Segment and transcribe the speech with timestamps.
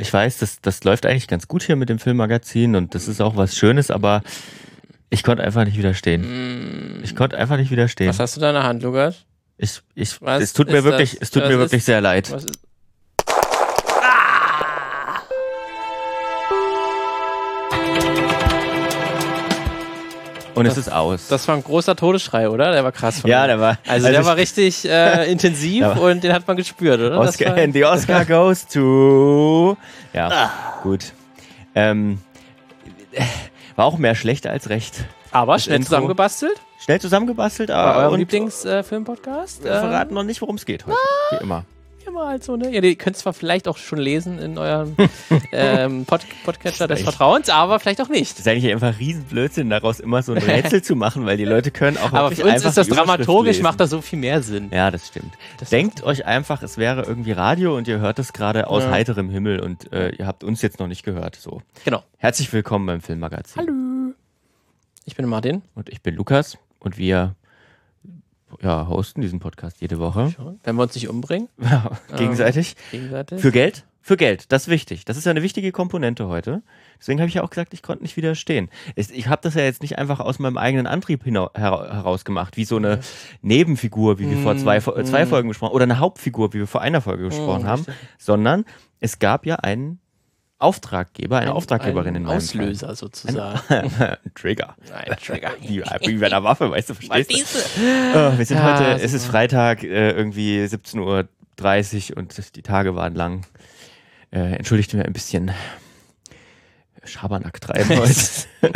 [0.00, 3.20] Ich weiß, das, das läuft eigentlich ganz gut hier mit dem Filmmagazin und das ist
[3.20, 4.22] auch was Schönes, aber
[5.10, 7.00] ich konnte einfach nicht widerstehen.
[7.02, 8.08] Ich konnte einfach nicht widerstehen.
[8.08, 9.24] Was hast du da in der Hand, Lukas?
[9.56, 12.30] Ich, ich, Was es tut mir wirklich, es tut mir ist- wirklich sehr leid.
[12.30, 12.58] Was ist,
[20.58, 21.28] Und es das- ist aus.
[21.28, 22.72] das war ein großer Todesschrei, oder?
[22.72, 23.20] Der war krass.
[23.20, 23.46] Von ja, mir.
[23.48, 23.78] der war.
[23.86, 25.92] Also, der ich- war richtig äh, intensiv Ja.
[25.92, 27.18] und den hat man gespürt, oder?
[27.20, 29.76] Oscar, war, and the Oscar goes to.
[30.12, 30.50] Ja, Ah.
[30.82, 31.12] gut.
[31.74, 32.18] Ähm,
[33.76, 35.04] war auch mehr schlecht als recht.
[35.30, 36.60] aber das schnell Intro- zusammengebastelt.
[36.84, 39.64] Schnell zusammengebastelt, War aber euer Lieblingsfilmpodcast?
[39.64, 40.96] wir verraten noch nicht, worum es geht heute.
[41.30, 41.64] Wie immer.
[42.08, 42.72] Immer halt so, ne?
[42.74, 44.96] Ja, ihr könnt zwar vielleicht auch schon lesen in eurem
[45.52, 48.32] ähm, Pod Podcatcher des Vertrauens, aber vielleicht auch nicht.
[48.32, 51.70] Das ist eigentlich einfach Riesenblödsinn, daraus immer so ein Rätsel zu machen, weil die Leute
[51.70, 53.62] können auch Aber für uns ist das dramaturgisch, lesen.
[53.62, 54.70] macht das so viel mehr Sinn.
[54.72, 55.34] Ja, das stimmt.
[55.58, 58.90] Das Denkt euch einfach, es wäre irgendwie Radio und ihr hört es gerade aus Ja.
[58.90, 61.36] heiterem Himmel und äh, ihr habt uns jetzt noch nicht gehört.
[61.36, 61.60] So.
[61.84, 62.02] Genau.
[62.16, 63.60] Herzlich willkommen beim Filmmagazin.
[63.60, 64.14] Hallo.
[65.04, 65.62] Ich bin Martin.
[65.74, 67.34] Und ich bin Lukas und wir
[68.60, 70.34] ja, hosten diesen Podcast jede Woche.
[70.64, 71.48] Wenn wir uns nicht umbringen,
[72.16, 72.76] Gegenseitig.
[72.90, 73.40] gegenseitig.
[73.40, 73.84] Für Geld?
[74.00, 75.04] Für Geld, das ist wichtig.
[75.04, 76.62] Das ist ja eine wichtige Komponente heute.
[76.98, 78.70] Deswegen habe ich ja auch gesagt, ich konnte nicht widerstehen.
[78.96, 82.64] Ich habe das ja jetzt nicht einfach aus meinem eigenen Antrieb hera- heraus gemacht, wie
[82.64, 83.00] so eine
[83.42, 87.02] Nebenfigur, wie wir vor zwei, zwei Folgen gesprochen oder eine Hauptfigur, wie wir vor einer
[87.02, 87.84] Folge gesprochen haben,
[88.18, 88.64] sondern
[89.00, 90.00] es gab ja einen
[90.58, 93.58] Auftraggeber, eine Auftraggeberin ein in meinem Auslöser sozusagen.
[93.60, 94.18] Fall.
[94.24, 94.74] Ein Trigger.
[94.92, 95.52] Ein Trigger.
[95.60, 97.58] Wie, wie bei einer Waffe, weißt du, verstehst du?
[98.14, 99.04] Oh, wir sind Ja, heute, super.
[99.04, 103.46] es ist Freitag, äh, irgendwie 17.30 Uhr und die Tage waren lang.
[104.32, 105.52] Äh, entschuldigt mir ein bisschen
[107.08, 108.14] Schabernack treiben heute.
[108.62, 108.72] Aber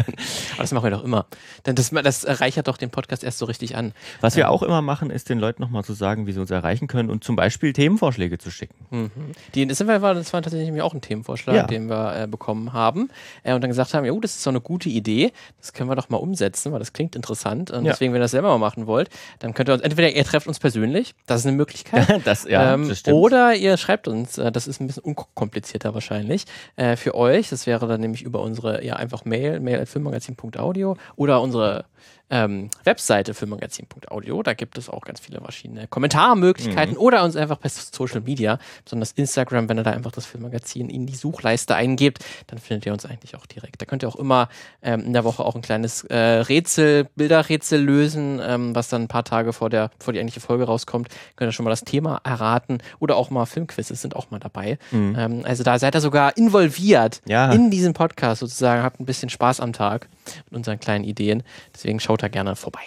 [0.59, 1.27] das machen wir doch immer.
[1.67, 3.93] Denn das, das reichert doch den Podcast erst so richtig an.
[4.21, 6.87] Was wir auch immer machen, ist den Leuten nochmal zu sagen, wie sie uns erreichen
[6.89, 9.11] können und zum Beispiel Themenvorschläge zu schicken.
[9.55, 11.63] Die, das, war, das war tatsächlich auch ein Themenvorschlag, Ja.
[11.67, 13.11] den wir äh, bekommen haben.
[13.43, 15.89] Äh, und dann gesagt haben, ja, oh, das ist so eine gute Idee, das können
[15.91, 17.71] wir doch mal umsetzen, weil das klingt interessant.
[17.71, 17.93] Und Ja.
[17.93, 19.09] deswegen, wenn ihr das selber mal machen wollt,
[19.41, 22.23] dann könnt ihr uns, entweder ihr trefft uns persönlich, das ist eine Möglichkeit.
[22.25, 26.45] Das, ja, ähm, das oder ihr schreibt uns, äh, das ist ein bisschen unkomplizierter wahrscheinlich,
[26.77, 27.49] äh, für euch.
[27.49, 31.87] Das wäre dann nämlich über unsere, ja, einfach Mail, mail.filmmagazin.audio oder unsere
[32.33, 34.43] ähm, Webseite filmmagazin.audio.
[34.43, 39.13] Da gibt es auch ganz viele verschiedene Kommentarmöglichkeiten oder uns einfach per Social Media, besonders
[39.13, 43.05] Instagram, wenn ihr da einfach das Filmmagazin in die Suchleiste eingebt, dann findet ihr uns
[43.05, 43.81] eigentlich auch direkt.
[43.83, 44.49] Da könnt ihr auch immer
[44.83, 49.09] ähm, in der Woche auch ein kleines äh, Rätsel, Bilderrätsel lösen, ähm, was dann ein
[49.09, 51.09] paar Tage vor der, vor die eigentliche Folge rauskommt.
[51.37, 54.79] Könnt ihr schon mal das Thema erraten oder auch mal Filmquizzes sind auch mal dabei.
[54.93, 57.53] Ähm, also da seid ihr sogar involviert Ja.
[57.53, 60.09] in diesen Podcast sozusagen, habt ein bisschen Spaß am Tag
[60.47, 61.43] mit unseren kleinen Ideen.
[61.75, 62.81] Deswegen schaut da gerne vorbei.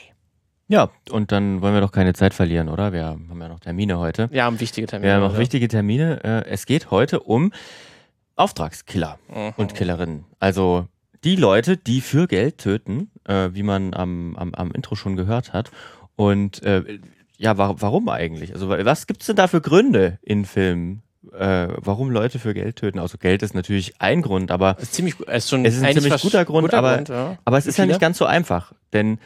[0.67, 2.91] Ja, und dann wollen wir doch keine Zeit verlieren, oder?
[2.91, 4.31] Wir haben ja noch Termine heute.
[4.31, 5.07] Wir haben wichtige Termine.
[5.09, 5.39] Wir haben noch oder?
[5.39, 6.23] wichtige Termine.
[6.23, 7.51] Äh, Es geht heute um
[8.35, 9.53] Auftragskiller Mhm.
[9.57, 10.25] und Killerinnen.
[10.39, 10.87] Also
[11.23, 15.53] die Leute, die für Geld töten, äh, wie man am, am, am Intro schon gehört
[15.53, 15.71] hat.
[16.15, 16.99] Und äh,
[17.37, 18.53] ja, wa warum eigentlich?
[18.53, 21.01] Also wa- was gibt's denn da für Gründe in Filmen,
[21.33, 22.99] äh, warum Leute für Geld töten?
[22.99, 25.19] Also Geld ist natürlich ein Grund, aber ist ziemlich.
[25.19, 27.37] Ist schon es ist ein ziemlich guter Grund, aber, Grund, ja.
[27.45, 29.19] aber es ist ja nicht ganz so einfach, denn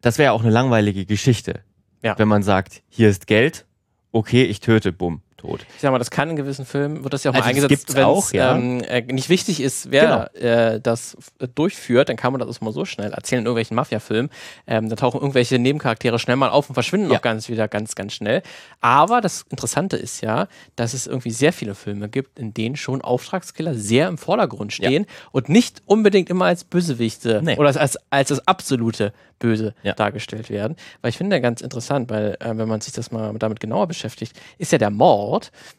[0.00, 1.60] das wäre ja auch eine langweilige Geschichte.
[2.02, 2.18] Ja.
[2.18, 3.66] Wenn man sagt, hier ist Geld,
[4.12, 5.66] okay, ich töte, bumm, tot.
[5.74, 7.94] Ich sag mal, das kann in gewissen Filmen, wird das ja auch Also mal eingesetzt,
[7.94, 8.54] wenn auch, ja.
[8.56, 10.48] ähm, äh, nicht wichtig ist, wer Genau.
[10.74, 13.74] äh, das f- durchführt, dann kann man das auch mal so schnell erzählen in irgendwelchen
[13.74, 14.30] Mafia-Filmen.
[14.66, 17.18] Ähm, da tauchen irgendwelche Nebencharaktere schnell mal auf und verschwinden Ja.
[17.18, 18.42] auch ganz wieder ganz, ganz schnell.
[18.80, 23.00] Aber das Interessante ist ja, dass es irgendwie sehr viele Filme gibt, in denen schon
[23.02, 27.56] Auftragskiller sehr im Vordergrund stehen und nicht unbedingt immer als Bösewichte Nee.
[27.56, 29.94] oder als, als, das absolute Böse Ja.
[29.94, 30.76] dargestellt werden.
[31.00, 34.38] Weil ich finde ganz interessant, weil äh, wenn man sich das mal damit genauer beschäftigt,
[34.58, 35.29] ist ja der Mord,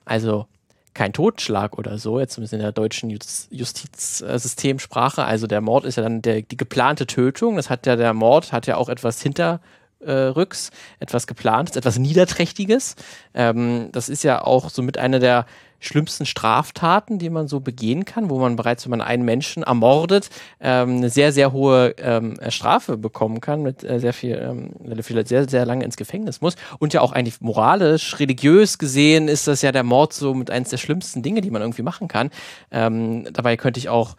[0.05, 0.47] also
[0.93, 5.23] kein Totschlag oder so, jetzt zumindest in der deutschen Jus- Justizsystemsprache.
[5.23, 7.55] Also der Mord ist ja dann der, die geplante Tötung.
[7.55, 12.95] Das hat ja der Mord hat ja auch etwas hinterrücks, etwas geplantes, etwas Niederträchtiges.
[13.33, 15.45] Ähm, das ist ja auch somit eine der
[15.81, 20.29] schlimmsten Straftaten, die man so begehen kann, wo man bereits, wenn man einen Menschen ermordet,
[20.61, 25.27] ähm, eine sehr, sehr hohe ähm, Strafe bekommen kann, mit äh, sehr viel, ähm, vielleicht
[25.27, 26.55] sehr, sehr lange ins Gefängnis muss.
[26.79, 30.69] Und ja auch eigentlich moralisch, religiös gesehen ist das ja der Mord so mit eines
[30.69, 32.29] der schlimmsten Dinge, die man irgendwie machen kann.
[32.71, 34.15] Ähm, dabei könnte ich auch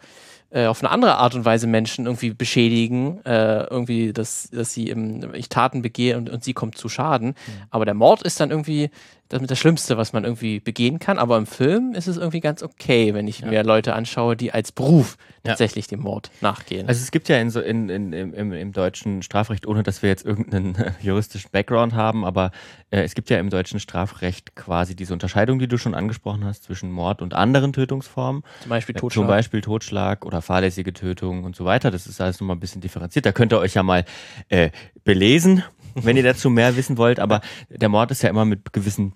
[0.53, 4.89] äh, auf eine andere Art und Weise Menschen irgendwie beschädigen, äh, irgendwie, dass, dass sie
[4.89, 7.29] im, ich Taten begehe und, und sie kommt zu Schaden.
[7.29, 7.63] Mhm.
[7.71, 8.91] Aber der Mord ist dann irgendwie
[9.33, 11.17] das mit das Schlimmste, was man irgendwie begehen kann.
[11.17, 13.47] Aber im Film ist es irgendwie ganz okay, wenn ich ja.
[13.47, 15.97] mir Leute anschaue, die als Beruf tatsächlich ja.
[15.97, 16.87] dem Mord nachgehen.
[16.87, 20.09] Also es gibt ja in so in, in, im, im deutschen Strafrecht, ohne dass wir
[20.09, 22.51] jetzt irgendeinen äh, juristischen Background haben, aber
[22.91, 26.63] äh, es gibt ja im deutschen Strafrecht quasi diese Unterscheidung, die du schon angesprochen hast,
[26.63, 28.43] zwischen Mord und anderen Tötungsformen.
[28.61, 29.11] Zum Beispiel Totschlag.
[29.11, 31.91] Äh, zum Beispiel Totschlag oder fahrlässige Tötung und so weiter.
[31.91, 33.25] Das ist alles nochmal ein bisschen differenziert.
[33.25, 34.05] Da könnt ihr euch ja mal
[34.49, 34.69] äh,
[35.03, 35.63] belesen
[35.95, 37.19] wenn ihr dazu mehr wissen wollt.
[37.19, 39.13] Aber der Mord ist ja immer mit gewissen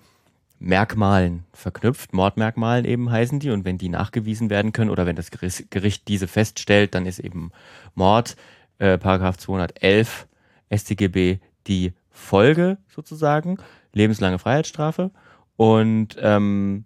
[0.60, 2.14] Merkmalen verknüpft.
[2.14, 3.52] Mordmerkmalen eben heißen die.
[3.52, 7.52] Und wenn die nachgewiesen werden können oder wenn das Gericht diese feststellt, dann ist eben
[7.96, 8.36] Mord,
[8.80, 10.28] äh, Paragraph 211
[10.76, 13.58] StGB die Folge sozusagen.
[13.94, 15.12] Lebenslange Freiheitsstrafe.
[15.56, 16.86] Und ähm,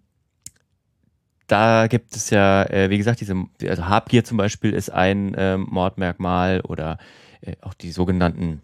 [1.48, 3.36] da gibt es ja, äh, wie gesagt, diese,
[3.68, 6.98] also Habgier zum Beispiel ist ein äh, Mordmerkmal oder
[7.42, 8.62] äh, auch die sogenannten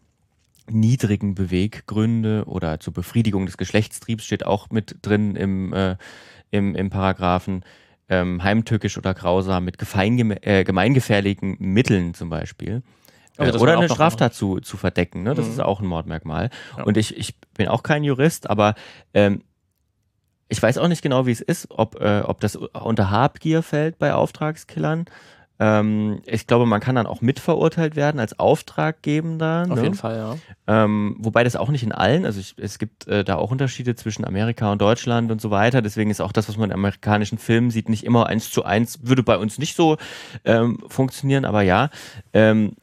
[0.69, 5.97] niedrigen Beweggründe oder zur Befriedigung des Geschlechtstriebs steht auch mit drin im, äh,
[6.51, 7.63] im, im Paragraphen.
[8.09, 12.81] Ähm, heimtückisch oder grausam mit äh, gemeingefährlichen Mitteln zum Beispiel.
[13.37, 15.23] Äh, oder eine Straftat zu, zu verdecken.
[15.23, 15.33] Ne?
[15.33, 15.51] Das mhm.
[15.51, 16.49] ist auch ein Mordmerkmal.
[16.77, 16.83] Ja.
[16.83, 18.75] Und ich, ich bin auch kein Jurist, aber
[19.13, 19.43] ähm,
[20.49, 23.99] ich weiß auch nicht genau, wie es ist, ob, äh, ob das unter Habgier fällt
[23.99, 25.05] bei Auftragskillern
[25.59, 29.65] ähm, ich glaube, man kann dann auch mitverurteilt werden als Auftraggebender.
[29.69, 29.83] Auf ne?
[29.83, 30.35] jeden Fall, ja.
[30.67, 33.95] Ähm, wobei das auch nicht in allen, also ich, es gibt äh, da auch Unterschiede
[33.95, 35.81] zwischen Amerika und Deutschland und so weiter.
[35.81, 38.99] Deswegen ist auch das, was man in amerikanischen Filmen sieht, nicht immer eins zu eins,
[39.03, 39.97] würde bei uns nicht so
[40.45, 41.89] ähm, funktionieren, aber ja.
[42.33, 42.75] Ähm,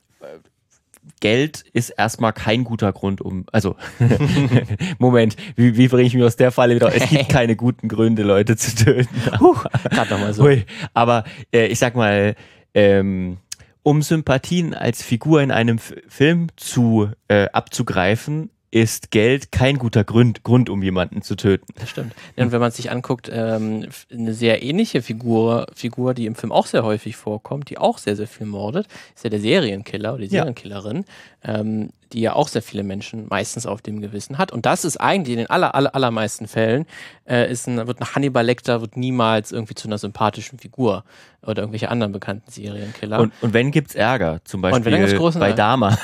[1.20, 3.46] Geld ist erstmal kein guter Grund, um.
[3.50, 3.76] Also,
[4.98, 6.94] Moment, wie, wie bringe ich mich aus der Falle wieder?
[6.94, 9.08] Es gibt keine guten Gründe, Leute zu töten.
[9.40, 9.54] Huh,
[9.90, 10.48] Gerade nochmal so.
[10.92, 12.34] Aber äh, ich sag mal,
[12.74, 13.38] ähm,
[13.82, 20.02] um Sympathien als Figur in einem F Film zu äh, abzugreifen, ist Geld kein guter
[20.02, 21.72] Grund, Grund, um jemanden zu töten.
[21.76, 22.12] Das stimmt.
[22.34, 26.66] Und wenn man sich anguckt, ähm, eine sehr ähnliche Figur, Figur, die im Film auch
[26.66, 30.28] sehr häufig vorkommt, die auch sehr, sehr viel mordet, ist ja der Serienkiller oder die
[30.28, 31.04] Serienkillerin,
[31.44, 31.60] ja.
[31.60, 34.50] ähm, die ja auch sehr viele Menschen meistens auf dem Gewissen hat.
[34.50, 36.86] Und das ist eigentlich in den aller, aller, allermeisten Fällen,
[37.28, 41.04] äh, ist ein, wird ein Hannibal Lecter wird niemals irgendwie zu einer sympathischen Figur
[41.42, 43.20] oder irgendwelche anderen bekannten Serienkiller.
[43.20, 44.82] Und, und wenn gibt's Ärger, zum Beispiel
[45.38, 45.96] bei Dama.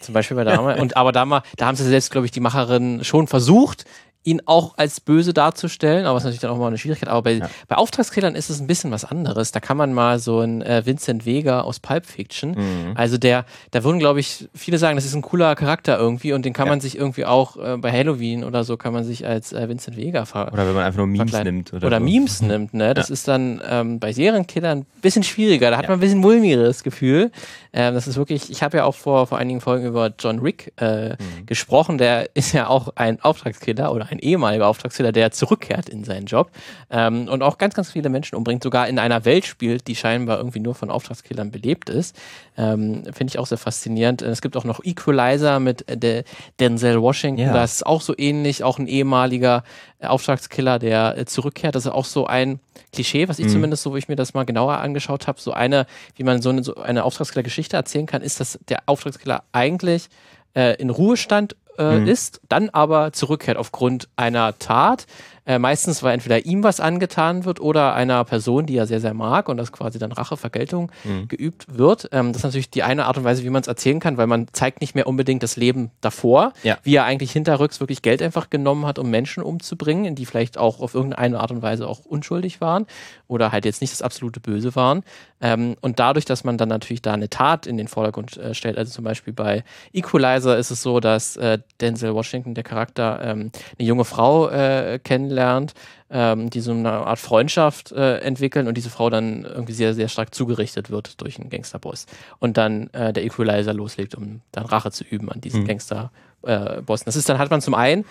[0.00, 0.74] Zum Beispiel bei Dama.
[0.74, 3.84] Und aber Dama, da haben sie selbst, glaube ich, die Macherin schon versucht,
[4.22, 7.08] ihn auch als böse darzustellen, aber es ist natürlich dann auch mal eine Schwierigkeit.
[7.08, 7.50] Aber bei, ja.
[7.68, 9.50] bei Auftragskillern ist es ein bisschen was anderes.
[9.50, 12.92] Da kann man mal so ein äh, Vincent Vega aus Pulp Fiction, mhm.
[12.96, 16.44] also der, da würden, glaube ich, viele sagen, das ist ein cooler Charakter irgendwie und
[16.44, 16.72] den kann ja.
[16.72, 19.96] man sich irgendwie auch äh, bei Halloween oder so kann man sich als äh, Vincent
[19.96, 21.54] Vega ver Oder wenn man einfach nur Memes verkleiden.
[21.54, 21.72] nimmt.
[21.72, 22.04] Oder, oder so.
[22.04, 22.92] Memes nimmt, ne?
[22.92, 23.14] Das ja.
[23.14, 25.70] ist dann ähm, bei Serienkillern ein bisschen schwieriger.
[25.70, 27.30] Da hat man ein bisschen mulmigeres Gefühl.
[27.72, 30.72] Ähm, das ist wirklich, ich habe ja auch vor, vor einigen Folgen über John Rick
[30.76, 31.46] äh, mhm.
[31.46, 31.98] gesprochen.
[31.98, 36.50] Der ist ja auch ein Auftragskiller oder ein ehemaliger Auftragskiller, der zurückkehrt in seinen Job
[36.90, 40.38] ähm, und auch ganz, ganz viele Menschen umbringt, sogar in einer Welt spielt, die scheinbar
[40.38, 42.16] irgendwie nur von Auftragskillern belebt ist.
[42.56, 44.22] Ähm, Finde ich auch sehr faszinierend.
[44.22, 46.24] Es gibt auch noch Equalizer mit äh,
[46.58, 47.52] Denzel Washington, ja.
[47.52, 49.64] das ist auch so ähnlich, auch ein ehemaliger
[49.98, 51.74] äh, Auftragskiller, der äh, zurückkehrt.
[51.74, 52.60] Das ist auch so ein
[52.92, 53.50] Klischee, was ich mhm.
[53.50, 55.86] zumindest so, wo ich mir das mal genauer angeschaut habe, so eine,
[56.16, 60.08] wie man so eine, so eine Auftragskiller-Geschichte erzählen kann, ist, dass der Auftragskiller eigentlich
[60.54, 62.06] äh, in Ruhestand äh, mhm.
[62.06, 65.06] ist, dann aber zurückkehrt aufgrund einer Tat,
[65.50, 69.14] äh, meistens, weil entweder ihm was angetan wird oder einer Person, die er sehr, sehr
[69.14, 71.26] mag und das quasi dann Rache, Vergeltung mhm.
[71.26, 72.08] geübt wird.
[72.12, 74.28] Ähm, das ist natürlich die eine Art und Weise, wie man es erzählen kann, weil
[74.28, 76.78] man zeigt nicht mehr unbedingt das Leben davor, ja.
[76.84, 80.78] wie er eigentlich hinterrücks wirklich Geld einfach genommen hat, um Menschen umzubringen, die vielleicht auch
[80.78, 82.86] auf irgendeine Art und Weise auch unschuldig waren
[83.26, 85.02] oder halt jetzt nicht das absolute Böse waren.
[85.40, 88.78] Ähm, und dadurch, dass man dann natürlich da eine Tat in den Vordergrund äh, stellt,
[88.78, 93.50] also zum Beispiel bei Equalizer ist es so, dass äh, Denzel Washington, der Charakter, ähm,
[93.78, 95.74] eine junge Frau äh, kennenlernt, kennenlernt,
[96.10, 100.08] ähm, die so eine Art Freundschaft äh, entwickeln und diese Frau dann irgendwie sehr, sehr
[100.08, 102.06] stark zugerichtet wird durch einen Gangsterboss.
[102.38, 105.68] Und dann äh, der Equalizer loslegt, um dann Rache zu üben an diesen mhm.
[105.68, 107.04] Gangsterbossen.
[107.04, 108.04] Äh, das ist dann hat man zum einen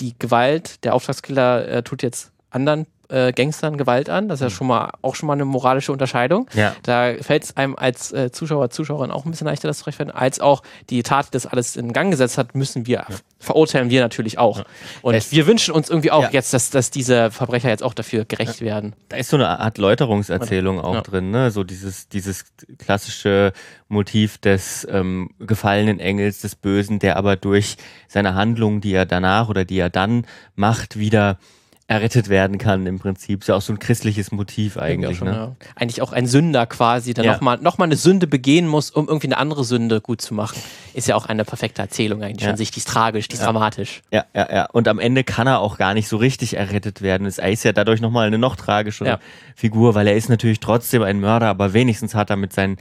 [0.00, 4.28] die Gewalt, der Auftragskiller äh, tut jetzt anderen äh, Gangstern Gewalt an.
[4.28, 4.52] Das ist ja mhm.
[4.52, 6.48] schon mal auch schon mal eine moralische Unterscheidung.
[6.54, 6.74] Ja.
[6.82, 10.16] Da fällt es einem als äh, Zuschauer, Zuschauerin auch ein bisschen leichter, das zu rechtfertigen,
[10.16, 13.16] als auch die Tat, die das alles in Gang gesetzt hat, müssen wir, ja.
[13.38, 14.58] verurteilen wir natürlich auch.
[14.58, 14.64] Ja.
[15.02, 18.24] Und es wir wünschen uns irgendwie auch jetzt, dass, dass diese Verbrecher jetzt auch dafür
[18.24, 18.94] gerecht werden.
[19.08, 21.50] Da ist so eine Art Läuterungserzählung auch drin, ne?
[21.50, 22.44] So dieses, dieses
[22.78, 23.52] klassische
[23.88, 27.76] Motiv des ähm, gefallenen Engels, des Bösen, der aber durch
[28.08, 31.38] seine Handlungen, die er danach oder die er dann macht, wieder
[31.88, 33.42] errettet werden kann im Prinzip.
[33.42, 35.18] Ist ja auch so ein christliches Motiv eigentlich.
[35.18, 35.34] schon, ne?
[35.34, 35.56] ja.
[35.76, 37.32] Eigentlich auch ein Sünder quasi, der Ja.
[37.34, 40.58] nochmal noch mal eine Sünde begehen muss, um irgendwie eine andere Sünde gut zu machen.
[40.94, 42.50] Ist ja auch eine perfekte Erzählung eigentlich Ja.
[42.50, 42.72] an sich.
[42.72, 44.02] Die ist tragisch, die ist dramatisch.
[44.10, 44.66] Ja, ja, ja.
[44.72, 47.24] Und am Ende kann er auch gar nicht so richtig errettet werden.
[47.26, 49.18] Es- Er ist ja dadurch nochmal eine noch tragischere Ja.
[49.54, 52.78] Figur, weil er ist natürlich trotzdem ein Mörder, aber wenigstens hat er mit seinen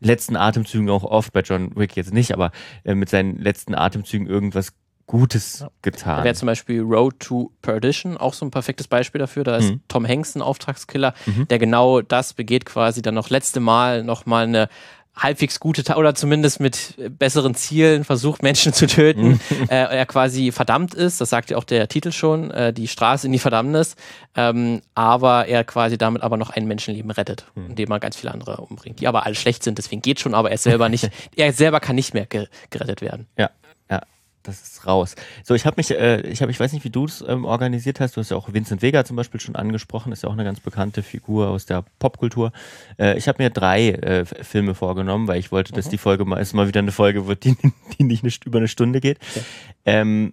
[0.00, 2.50] letzten Atemzügen auch oft, bei John Wick jetzt nicht, aber
[2.84, 4.72] äh, mit seinen letzten Atemzügen irgendwas
[5.08, 6.22] Gutes Da getan.
[6.22, 9.42] wäre zum Beispiel Road to Perdition auch so ein perfektes Beispiel dafür.
[9.42, 9.80] Da ist Mhm.
[9.88, 11.14] Tom Hanks ein Auftragskiller,
[11.50, 14.68] der genau das begeht, quasi dann noch letzte Mal nochmal eine
[15.16, 19.40] halbwegs gute Ta oder zumindest mit besseren Zielen versucht, Menschen zu töten.
[19.68, 23.26] äh, er quasi verdammt ist, das sagt ja auch der Titel schon, äh, die Straße
[23.26, 23.96] in die Verdammnis,
[24.36, 28.58] ähm, aber er quasi damit aber noch ein Menschenleben rettet, indem er ganz viele andere
[28.58, 31.80] umbringt, die aber alle schlecht sind, deswegen geht schon, aber er selber nicht, er selber
[31.80, 33.26] kann nicht mehr ge gerettet werden.
[33.36, 33.50] Ja,
[34.48, 35.14] das ist raus.
[35.44, 38.00] So, ich habe mich, äh, ich habe, ich weiß nicht, wie du es ähm, organisiert
[38.00, 38.16] hast.
[38.16, 40.60] Du hast ja auch Vincent Vega zum Beispiel schon angesprochen, ist ja auch eine ganz
[40.60, 42.52] bekannte Figur aus der Popkultur.
[42.98, 46.40] Äh, ich habe mir drei äh, Filme vorgenommen, weil ich wollte, dass die Folge mal,
[46.40, 47.56] es mal wieder eine Folge wird, die,
[47.98, 49.18] die nicht eine, über eine Stunde geht.
[49.84, 50.32] Ähm,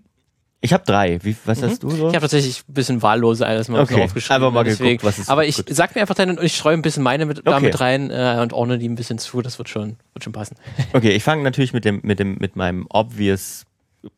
[0.62, 1.20] ich habe drei.
[1.22, 2.08] Wie, was hast du so?
[2.10, 4.36] Ich habe tatsächlich ein bisschen wahllos alles mal Okay, aufgeschrieben.
[4.38, 4.98] einfach mal deswegen.
[4.98, 5.76] geguckt, was es Aber ich gibt.
[5.76, 7.66] sag mir einfach deine und ich streue ein bisschen meine mit, da Okay.
[7.66, 9.44] mit rein äh, und ordne die ein bisschen zu.
[9.44, 10.56] Das wird schon, wird schon passen.
[10.94, 13.66] Okay, ich fange natürlich mit dem, mit dem, mit meinem obvious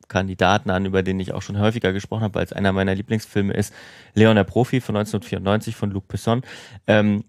[0.07, 3.53] Kandidaten an, über den ich auch schon häufiger gesprochen habe, weil es einer meiner Lieblingsfilme
[3.53, 3.73] ist.
[4.13, 6.41] Leon der Profi von 1994 von Luc Besson.
[6.87, 7.23] Ähm,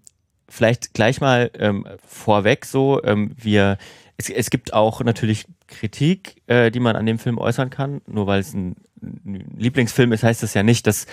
[0.47, 3.77] vielleicht gleich mal ähm, vorweg so, ähm, wir,
[4.17, 8.01] es, es gibt auch natürlich Kritik, äh, die man an dem Film äußern kann.
[8.07, 11.05] Nur weil es ein, ein Lieblingsfilm ist, heißt das ja nicht, dass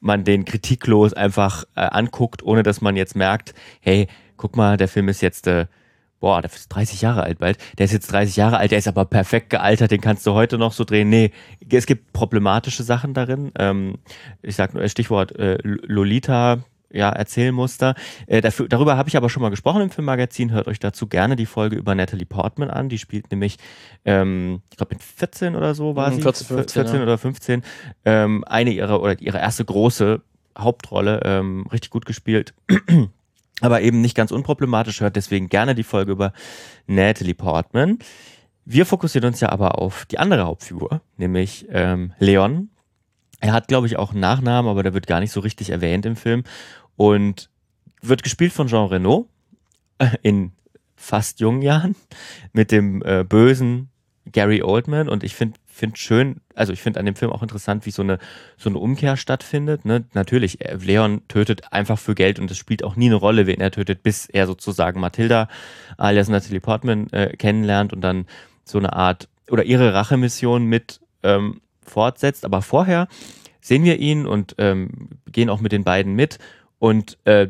[0.00, 4.88] man den kritiklos einfach äh, anguckt, ohne dass man jetzt merkt, hey, guck mal, der
[4.88, 5.66] Film ist jetzt äh,
[6.20, 8.88] boah, der ist 30 Jahre alt bald, der ist jetzt 30 Jahre alt, der ist
[8.88, 11.08] aber perfekt gealtert, den kannst du heute noch so drehen.
[11.08, 11.32] Nee,
[11.70, 13.52] es gibt problematische Sachen darin.
[13.58, 13.98] Ähm,
[14.42, 16.58] ich sag nur Stichwort äh, Lolita,
[16.92, 17.94] ja, Erzählmuster.
[18.26, 20.50] Äh, dafür, darüber habe ich aber schon mal gesprochen im Filmmagazin.
[20.50, 22.88] Hört euch dazu gerne die Folge über Natalie Portman an.
[22.88, 23.58] Die spielt nämlich,
[24.04, 26.22] ähm, ich glaube mit 14 oder so war Mhm, sie.
[26.22, 27.02] 14, 15, 14 ja.
[27.04, 27.62] oder 15.
[28.04, 30.20] Ähm, eine ihrer, oder ihre erste große
[30.58, 32.54] Hauptrolle, ähm, richtig gut gespielt
[33.60, 35.00] aber eben nicht ganz unproblematisch.
[35.00, 36.32] Hört deswegen gerne die Folge über
[36.86, 37.98] Natalie Portman.
[38.64, 42.70] Wir fokussieren uns ja aber auf die andere Hauptfigur, nämlich ähm, Leon.
[43.40, 46.04] Er hat, glaube ich, auch einen Nachnamen, aber der wird gar nicht so richtig erwähnt
[46.04, 46.44] im Film
[46.96, 47.50] und
[48.02, 49.28] wird gespielt von Jean Reno
[49.98, 50.52] äh, in
[50.94, 51.96] fast jungen Jahren
[52.52, 53.88] mit dem äh, bösen
[54.30, 57.86] Gary Oldman und ich finde finde schön, also ich finde an dem Film auch interessant,
[57.86, 58.18] wie so eine
[58.56, 59.84] so eine Umkehr stattfindet.
[59.84, 60.04] Ne?
[60.12, 63.60] Natürlich, äh, Leon tötet einfach für Geld und es spielt auch nie eine Rolle, wen
[63.60, 65.48] er tötet, bis er sozusagen Matilda
[65.96, 68.26] alias Natalie Portman äh, kennenlernt und dann
[68.64, 72.44] so eine Art oder ihre Rachemission mit ähm, fortsetzt.
[72.44, 73.08] Aber vorher
[73.60, 76.38] sehen wir ihn und ähm, gehen auch mit den beiden mit
[76.78, 77.48] und äh,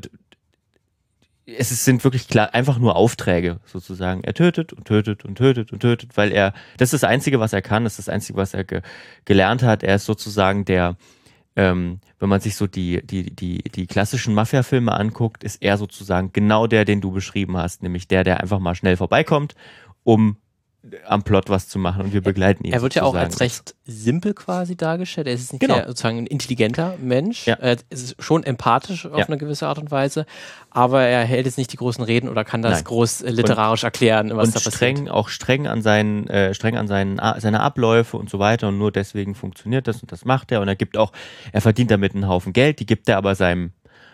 [1.47, 4.23] es sind wirklich klar einfach nur Aufträge sozusagen.
[4.25, 7.53] Er tötet und tötet und tötet und tötet, weil er, das ist das Einzige, was
[7.53, 8.83] er kann, das ist das Einzige, was er ge,
[9.25, 9.83] gelernt hat.
[9.83, 10.97] Er ist sozusagen der,
[11.57, 16.33] ähm, wenn man sich so die, die, die, die klassischen Mafia-Filme anguckt, ist er sozusagen
[16.33, 19.55] genau der, den du beschrieben hast, nämlich der, der einfach mal schnell vorbeikommt,
[20.05, 20.37] um
[21.07, 22.73] am Plot was zu machen und wir begleiten ihn.
[22.73, 25.27] Er wird ja auch als recht simpel quasi dargestellt.
[25.27, 25.77] Er ist nicht Genau.
[25.87, 27.47] sozusagen ein intelligenter Mensch.
[27.47, 27.55] Ja.
[27.57, 29.27] Er ist schon empathisch auf Ja.
[29.27, 30.25] eine gewisse Art und Weise,
[30.71, 32.85] aber er hält jetzt nicht die großen Reden oder kann das Nein.
[32.85, 34.75] groß äh, literarisch erklären, was und da passiert.
[34.75, 38.79] streng, auch streng an seinen, äh, streng an seinen, seine Abläufe und so weiter und
[38.79, 41.13] nur deswegen funktioniert das und das macht er und er gibt auch,
[41.53, 43.73] er verdient damit einen Haufen Geld, die gibt er aber seinem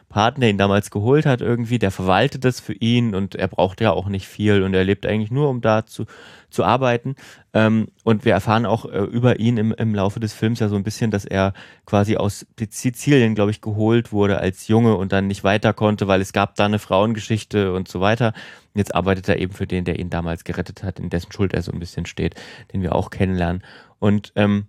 [0.09, 3.81] Partner, der ihn damals geholt hat irgendwie, der verwaltet das für ihn und er braucht
[3.81, 6.05] ja auch nicht viel und er lebt eigentlich nur, um da zu,
[6.51, 7.17] zu arbeiten
[7.57, 10.77] ähm, und wir erfahren auch äh, über ihn im, im Laufe des Films ja so
[10.77, 11.55] ein bisschen, dass er
[11.87, 16.21] quasi aus Sizilien, glaube ich, geholt wurde als Junge und dann nicht weiter konnte, weil
[16.21, 18.35] es gab da eine Frauengeschichte und so weiter.
[18.75, 21.55] Und jetzt arbeitet er eben für den, der ihn damals gerettet hat, in dessen Schuld
[21.55, 22.35] er so ein bisschen steht,
[22.75, 23.63] den wir auch kennenlernen.
[23.99, 24.67] Und ähm,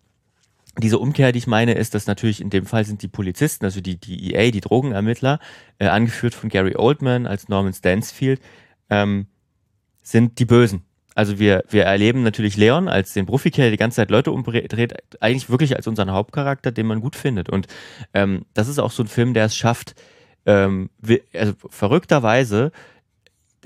[0.78, 3.82] diese Umkehr, die ich meine, ist, dass natürlich in dem Fall sind die Polizisten, also
[3.82, 5.40] die, die EA, die Drogenermittler,
[5.80, 8.42] äh, angeführt von Gary Oldman als Norman Stansfield,
[8.90, 9.28] ähm,
[10.04, 10.84] sind die Bösen.
[11.16, 14.72] Also wir, wir erleben natürlich Leon als den Profiker, der die ganze Zeit Leute umdreht,
[15.20, 17.50] eigentlich wirklich als unseren Hauptcharakter, den man gut findet.
[17.50, 17.66] Und
[18.14, 19.96] ähm, das ist auch so ein Film, der es schafft,
[20.46, 20.92] ähm,
[21.34, 22.72] also verrückterweise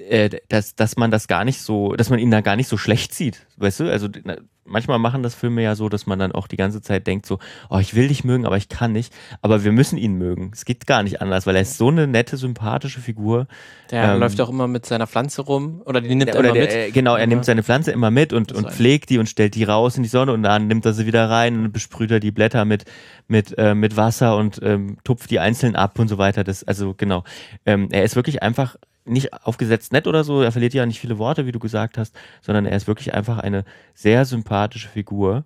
[0.09, 2.77] äh, dass, dass man das gar nicht so, dass man ihn da gar nicht so
[2.77, 3.45] schlecht sieht.
[3.57, 3.91] Weißt du?
[3.91, 7.07] Also na, manchmal machen das Filme ja so, dass man dann auch die ganze Zeit
[7.07, 7.39] denkt so,
[7.69, 9.13] oh, ich will dich mögen, aber ich kann nicht.
[9.41, 10.51] Aber wir müssen ihn mögen.
[10.53, 13.47] Es geht gar nicht anders, weil er ist so eine nette, sympathische Figur.
[13.91, 16.61] Der ähm, läuft auch immer mit seiner Pflanze rum oder die nimmt er immer der,
[16.63, 16.73] mit.
[16.73, 19.63] Äh, genau, er nimmt seine Pflanze immer mit und, und pflegt die und stellt die
[19.63, 22.31] raus in die Sonne und dann nimmt er sie wieder rein und besprüht er die
[22.31, 22.85] Blätter mit,
[23.27, 26.43] mit, äh, mit Wasser und ähm, tupft die einzeln ab und so weiter.
[26.43, 27.23] Das, also genau.
[27.65, 31.17] Ähm, er ist wirklich einfach nicht aufgesetzt nett oder so, er verliert ja nicht viele
[31.17, 35.43] Worte, wie du gesagt hast, sondern er ist wirklich einfach eine sehr sympathische Figur,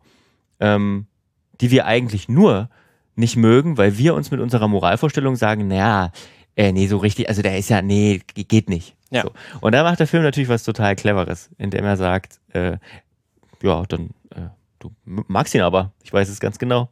[0.60, 1.08] ähm,
[1.62, 2.70] die wir eigentlich nur
[3.16, 6.12] nicht mögen, weil wir uns mit unserer Moralvorstellung sagen, naja,
[6.56, 8.96] äh, nee, so richtig, also der ist ja, nee, geht nicht.
[9.10, 9.24] Ja.
[9.24, 9.32] So.
[9.62, 12.78] Und da macht der Film natürlich was total Cleveres, indem er sagt, äh,
[13.62, 14.50] ja, dann äh,
[14.90, 16.90] du magst ihn aber, ich weiß es ganz genau.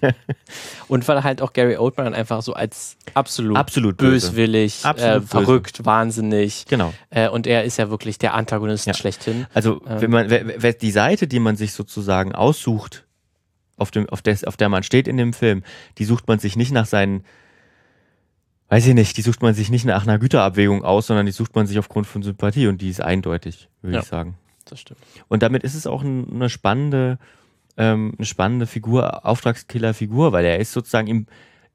[0.88, 5.84] und weil halt auch Gary Oldman einfach so als absolut, absolut böswillig, absolut äh, verrückt,
[5.84, 6.66] wahnsinnig.
[6.68, 6.92] Genau.
[7.10, 8.94] Äh, und er ist ja wirklich der Antagonist ja.
[8.94, 9.46] schlechthin.
[9.54, 10.00] Also, ähm.
[10.00, 13.04] wenn man, wer, wer die Seite, die man sich sozusagen aussucht,
[13.76, 15.62] auf, dem, auf, des, auf der man steht in dem Film,
[15.98, 17.24] die sucht man sich nicht nach seinen
[18.68, 21.54] weiß ich nicht, die sucht man sich nicht nach einer Güterabwägung aus, sondern die sucht
[21.54, 24.00] man sich aufgrund von Sympathie und die ist eindeutig, würde ja.
[24.00, 25.00] ich sagen das stimmt.
[25.28, 27.18] Und damit ist es auch eine spannende,
[27.76, 31.26] ähm, eine spannende Figur, Auftragskiller-Figur, weil er ist sozusagen, ihm,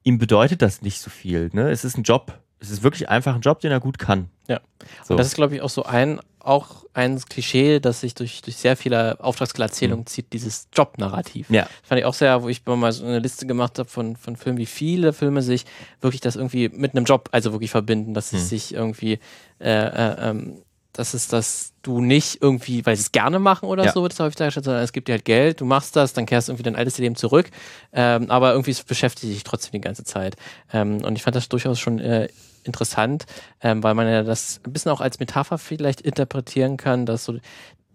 [0.03, 1.50] ihm bedeutet das nicht so viel.
[1.53, 1.70] Ne?
[1.70, 2.39] Es ist ein Job.
[2.60, 4.29] Es ist wirklich einfach ein Job, den er gut kann.
[4.48, 4.62] Ja.
[5.03, 5.13] So.
[5.13, 8.56] Und das ist, glaube ich, auch so ein, auch ein Klischee, das sich durch, durch
[8.56, 10.08] sehr viele Auftragskiller-Erzählungen mhm.
[10.08, 11.50] zieht, dieses Job-Narrativ.
[11.50, 11.63] Ja.
[11.63, 14.38] Das fand ich auch sehr, wo ich mal so eine Liste gemacht habe von, von
[14.38, 15.65] Filmen, wie viele Filme sich
[16.01, 18.39] wirklich das irgendwie mit einem Job also wirklich verbinden, dass mhm.
[18.39, 19.20] es sich irgendwie
[19.60, 20.63] äh, äh, ähm,
[20.98, 23.92] das ist, dass du nicht irgendwie, weil sie es gerne machen oder ja.
[23.92, 26.25] so, wird es häufig dargestellt, sondern es gibt dir halt Geld, du machst das, dann
[26.25, 27.50] kehrst du irgendwie dein altes Leben zurück,
[27.94, 30.36] ähm, aber irgendwie beschäftigt dich trotzdem die ganze Zeit.
[30.74, 32.27] Ähm, und ich fand das durchaus schon äh,
[32.63, 33.25] interessant,
[33.62, 37.38] ähm, weil man ja das ein bisschen auch als Metapher vielleicht interpretieren kann, dass so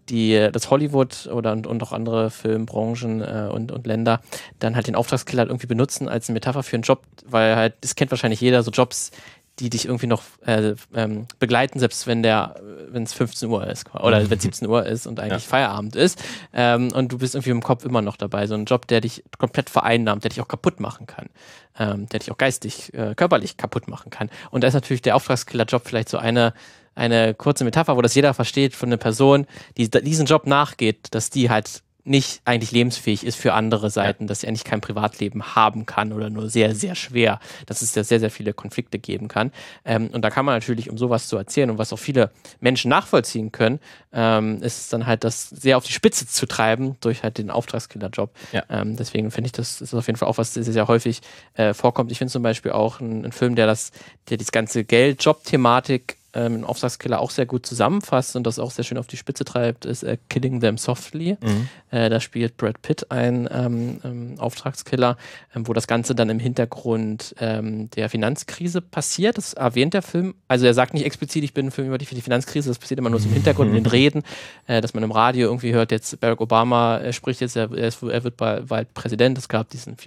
[0.09, 4.21] die, das Hollywood oder und, und auch andere Filmbranchen äh, und, und Länder
[4.59, 7.75] dann halt den Auftragskiller halt irgendwie benutzen als eine Metapher für einen Job, weil halt,
[7.81, 9.11] das kennt wahrscheinlich jeder, so Jobs,
[9.59, 12.55] die dich irgendwie noch äh, ähm, begleiten, selbst wenn der,
[12.89, 14.29] wenn es 15 Uhr ist oder mhm.
[14.31, 15.49] wenn es 17 Uhr ist und eigentlich ja.
[15.49, 16.21] Feierabend ist
[16.53, 18.47] ähm, und du bist irgendwie im Kopf immer noch dabei.
[18.47, 21.29] So ein Job, der dich komplett vereinnahmt, der dich auch kaputt machen kann,
[21.77, 24.31] ähm, der dich auch geistig, äh, körperlich kaputt machen kann.
[24.49, 26.53] Und da ist natürlich der Auftragskiller-Job vielleicht so eine
[26.95, 31.29] eine kurze Metapher, wo das jeder versteht von einer Person, die diesen Job nachgeht, dass
[31.29, 34.27] die halt nicht eigentlich lebensfähig ist für andere Seiten, ja.
[34.27, 38.03] dass sie eigentlich kein Privatleben haben kann oder nur sehr, sehr schwer, dass es ja
[38.03, 39.51] sehr, sehr viele Konflikte geben kann.
[39.85, 42.89] Ähm, und da kann man natürlich, um sowas zu erzählen und was auch viele Menschen
[42.89, 43.79] nachvollziehen können,
[44.11, 48.31] ähm, ist dann halt das sehr auf die Spitze zu treiben durch halt den Auftragskillerjob.
[48.51, 48.63] Ja.
[48.69, 51.21] Ähm, deswegen finde ich, das ist auf jeden Fall auch was sehr, sehr häufig
[51.53, 52.11] äh, vorkommt.
[52.11, 53.91] Ich finde zum Beispiel auch einen, einen Film, der das,
[54.29, 58.97] der das ganze Geld-Job-Thematik ähm, Auftragskiller auch sehr gut zusammenfasst und das auch sehr schön
[58.97, 61.37] auf die Spitze treibt, ist äh, Killing Them Softly.
[61.41, 61.69] Mhm.
[61.91, 65.17] Äh, da spielt Brad Pitt ein ähm, ähm, Auftragskiller,
[65.55, 69.37] ähm, wo das Ganze dann im Hintergrund ähm, der Finanzkrise passiert.
[69.37, 70.33] Das erwähnt der Film.
[70.47, 73.09] Also er sagt nicht explizit, ich bin ein Film über die, Finanzkrise, das passiert immer
[73.09, 74.23] nur so im Hintergrund in den Reden,
[74.67, 78.23] äh, dass man im Radio irgendwie hört, jetzt Barack Obama äh, spricht jetzt, er, er
[78.23, 79.37] wird bald, bald Präsident.
[79.37, 79.97] Es gab diesen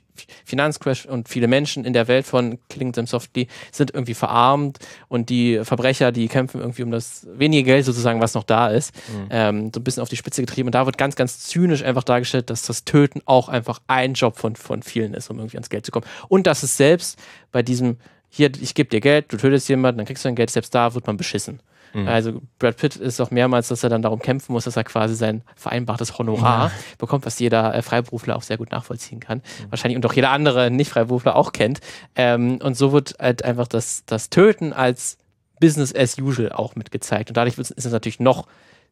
[0.45, 5.31] Finanzcrash und viele Menschen in der Welt von Killing Them Softly sind irgendwie verarmt und
[5.31, 9.29] die Verbrecher, die kämpfen irgendwie um das wenige Geld sozusagen, was noch da ist, mhm.
[9.31, 10.69] ähm, so ein bisschen auf die Spitze getrieben.
[10.69, 14.37] Und da wird ganz, ganz zynisch einfach dargestellt, dass das Töten auch einfach ein Job
[14.37, 16.07] von, von vielen ist, um irgendwie ans Geld zu kommen.
[16.29, 17.19] Und dass es selbst
[17.53, 17.99] bei diesem,
[18.29, 20.95] hier, ich gebe dir Geld, du tötest jemanden, dann kriegst du dein Geld, selbst da
[20.95, 21.61] wird man beschissen.
[21.93, 22.09] Mhm.
[22.09, 25.15] Also Brad Pitt ist auch mehrmals, dass er dann darum kämpfen muss, dass er quasi
[25.15, 26.73] sein vereinbartes Honorar ja.
[26.99, 29.39] bekommt, was jeder äh, Freiberufler auch sehr gut nachvollziehen kann.
[29.39, 29.71] Mhm.
[29.71, 31.81] Wahrscheinlich und auch jeder andere Nicht-Freiberufler auch kennt.
[32.15, 35.19] Ähm, und so wird halt einfach das, das Töten als
[35.61, 37.31] Business as usual auch mit gezeigt.
[37.31, 38.47] Und dadurch ist es natürlich noch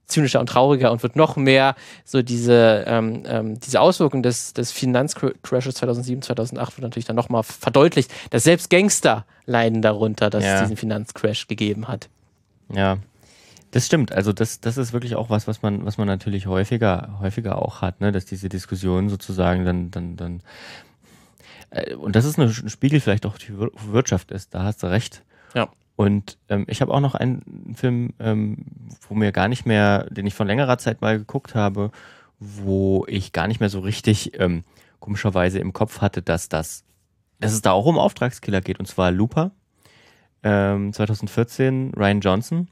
[0.07, 1.75] zynischer und trauriger und wird noch mehr
[2.05, 7.43] so diese, ähm, ähm, diese Auswirkungen des, des Finanzcrashes 2007, 2008 wird natürlich dann nochmal
[7.43, 10.57] verdeutlicht, dass selbst Gangster leiden darunter, dass ja.
[10.57, 12.09] es diesen Finanzcrash gegeben hat.
[12.73, 12.99] Ja,
[13.71, 14.13] das stimmt.
[14.13, 17.81] Also das, das ist wirklich auch was, was man, was man natürlich häufiger, häufiger auch
[17.81, 18.13] hat, ne?
[18.13, 20.43] dass diese Diskussion sozusagen dann, dann, dann
[21.71, 25.23] äh, und das ist ein Spiegel vielleicht auch die Wirtschaft ist, da hast du recht.
[25.55, 25.69] Ja.
[25.97, 28.67] Und ähm, ich habe auch noch einen Film, ähm,
[29.09, 31.91] wo mir gar nicht mehr, den ich von längerer Zeit mal geguckt habe,
[32.39, 34.65] wo ich gar nicht mehr so richtig ähm,
[34.99, 36.85] komischerweise im Kopf hatte, dass das,
[37.39, 38.81] dass es da auch um Auftragskiller geht.
[38.81, 39.53] Und zwar Looper,
[40.43, 42.69] ähm, 2014, Ryan Johnson.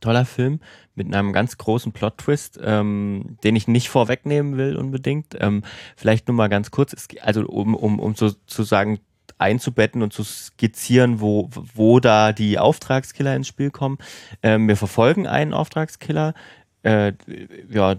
[0.00, 0.60] Toller Film
[0.94, 5.36] mit einem ganz großen Plot-Twist, ähm, den ich nicht vorwegnehmen will unbedingt.
[5.40, 5.64] Ähm,
[5.96, 9.00] vielleicht nur mal ganz kurz, also um, um, um so zu sagen,
[9.40, 13.98] einzubetten und zu skizzieren, wo, wo da die Auftragskiller ins Spiel kommen.
[14.42, 16.34] Ähm, wir verfolgen einen Auftragskiller,
[16.82, 17.12] äh,
[17.68, 17.96] ja,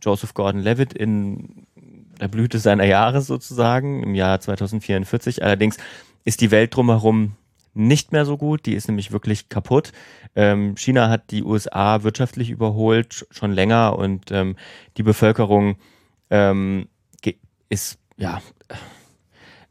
[0.00, 1.66] Joseph Gordon-Levitt in
[2.20, 5.42] der Blüte seiner Jahre sozusagen, im Jahr 2044.
[5.42, 5.76] Allerdings
[6.24, 7.36] ist die Welt drumherum
[7.74, 9.92] nicht mehr so gut, die ist nämlich wirklich kaputt.
[10.36, 14.56] Ähm, China hat die USA wirtschaftlich überholt, schon länger und ähm,
[14.96, 15.76] die Bevölkerung
[16.30, 16.86] ähm,
[17.68, 18.40] ist, ja,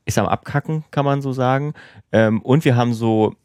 [0.06, 1.74] ist am Abkacken, kann man so sagen.
[2.12, 3.36] Ähm, und wir haben so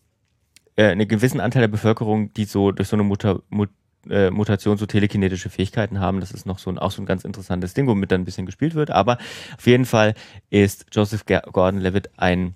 [0.76, 3.70] äh, einen gewissen Anteil der Bevölkerung, die so durch so eine Mutter, Mut,
[4.08, 6.20] äh, Mutation so telekinetische Fähigkeiten haben.
[6.20, 8.46] Das ist noch so ein, auch so ein ganz interessantes Ding, womit dann ein bisschen
[8.46, 8.90] gespielt wird.
[8.90, 9.18] Aber
[9.56, 10.14] auf jeden Fall
[10.50, 12.54] ist Joseph Gordon-Levitt ein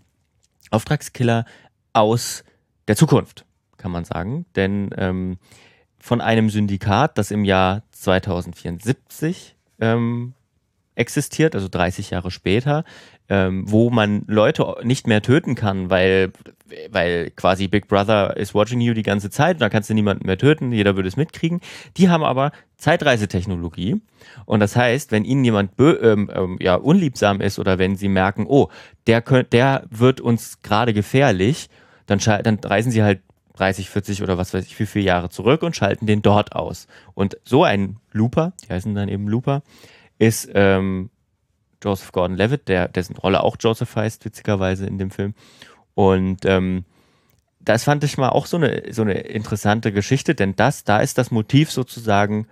[0.71, 1.45] Auftragskiller
[1.93, 2.45] aus
[2.89, 3.45] der Zukunft,
[3.77, 4.47] kann man sagen.
[4.57, 5.39] Denn ähm,
[5.99, 10.35] von einem Syndikat, das im Jahr 2074 ähm,
[10.95, 12.85] existiert, also 30 Jahre später,
[13.29, 16.33] ähm, wo man Leute nicht mehr töten kann, weil,
[16.91, 20.27] weil quasi Big Brother is watching you die ganze Zeit und da kannst du niemanden
[20.27, 21.61] mehr töten, jeder würde es mitkriegen.
[21.97, 24.01] Die haben aber Zeitreisetechnologie
[24.45, 28.47] und das heißt, wenn ihnen jemand ähm, ähm, ja, unliebsam ist oder wenn sie merken,
[28.47, 28.69] oh,
[29.07, 31.71] der, der wird uns gerade gefährlich,
[32.07, 33.21] dann, dann reisen sie halt
[33.55, 36.87] 30, 40 oder was weiß ich wie viele Jahre zurück und schalten den dort aus.
[37.15, 39.63] Und so ein Looper, die heißen dann eben Looper,
[40.19, 41.11] ist ähm,
[41.83, 45.35] Joseph Gordon-Levitt, der dessen Rolle auch Joseph heißt, witzigerweise in dem Film.
[45.95, 46.85] Und ähm,
[47.61, 51.19] das fand ich mal auch so eine, so eine interessante Geschichte, denn das, da ist
[51.19, 52.47] das Motiv sozusagen,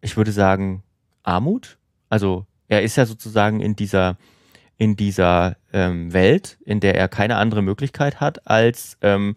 [0.00, 0.82] ich würde sagen,
[1.22, 1.78] Armut.
[2.08, 4.16] Also er ist ja sozusagen in dieser,
[4.78, 9.36] in dieser ähm, Welt, in der er keine andere Möglichkeit hat, als ähm,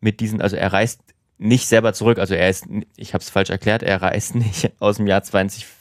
[0.00, 1.00] mit diesen, also er reist
[1.38, 4.96] nicht selber zurück, also er ist, ich habe es falsch erklärt, er reist nicht aus
[4.96, 5.22] dem Jahr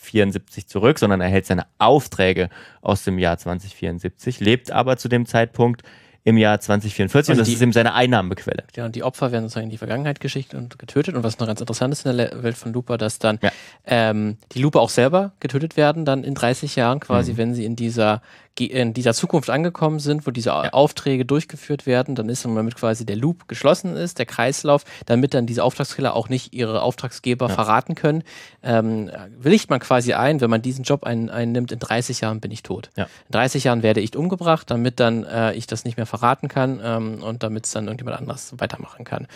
[0.05, 2.49] 2074 zurück, sondern er hält seine Aufträge
[2.81, 5.83] aus dem Jahr 2074, lebt aber zu dem Zeitpunkt
[6.25, 8.63] im Jahr 2044 also und das die, ist eben seine Einnahmenquelle.
[8.75, 11.45] Ja, und die Opfer werden sozusagen in die Vergangenheit geschickt und getötet und was noch
[11.45, 13.51] ganz interessant ist in der Welt von Looper, dass dann ja.
[13.85, 17.37] ähm, die Looper auch selber getötet werden, dann in 30 Jahren quasi, mhm.
[17.37, 18.23] wenn sie in dieser
[18.59, 20.69] in dieser Zukunft angekommen sind, wo diese ja.
[20.71, 25.33] Aufträge durchgeführt werden, dann ist dann damit quasi der Loop geschlossen ist, der Kreislauf, damit
[25.33, 27.53] dann diese Auftragskiller auch nicht ihre Auftragsgeber ja.
[27.53, 28.23] verraten können,
[28.63, 32.51] ähm, willigt man quasi ein, wenn man diesen Job ein, einnimmt, in 30 Jahren bin
[32.51, 32.91] ich tot.
[32.95, 33.03] Ja.
[33.03, 36.79] In 30 Jahren werde ich umgebracht, damit dann äh, ich das nicht mehr verraten kann
[36.81, 39.27] ähm, und damit es dann irgendjemand anders weitermachen kann.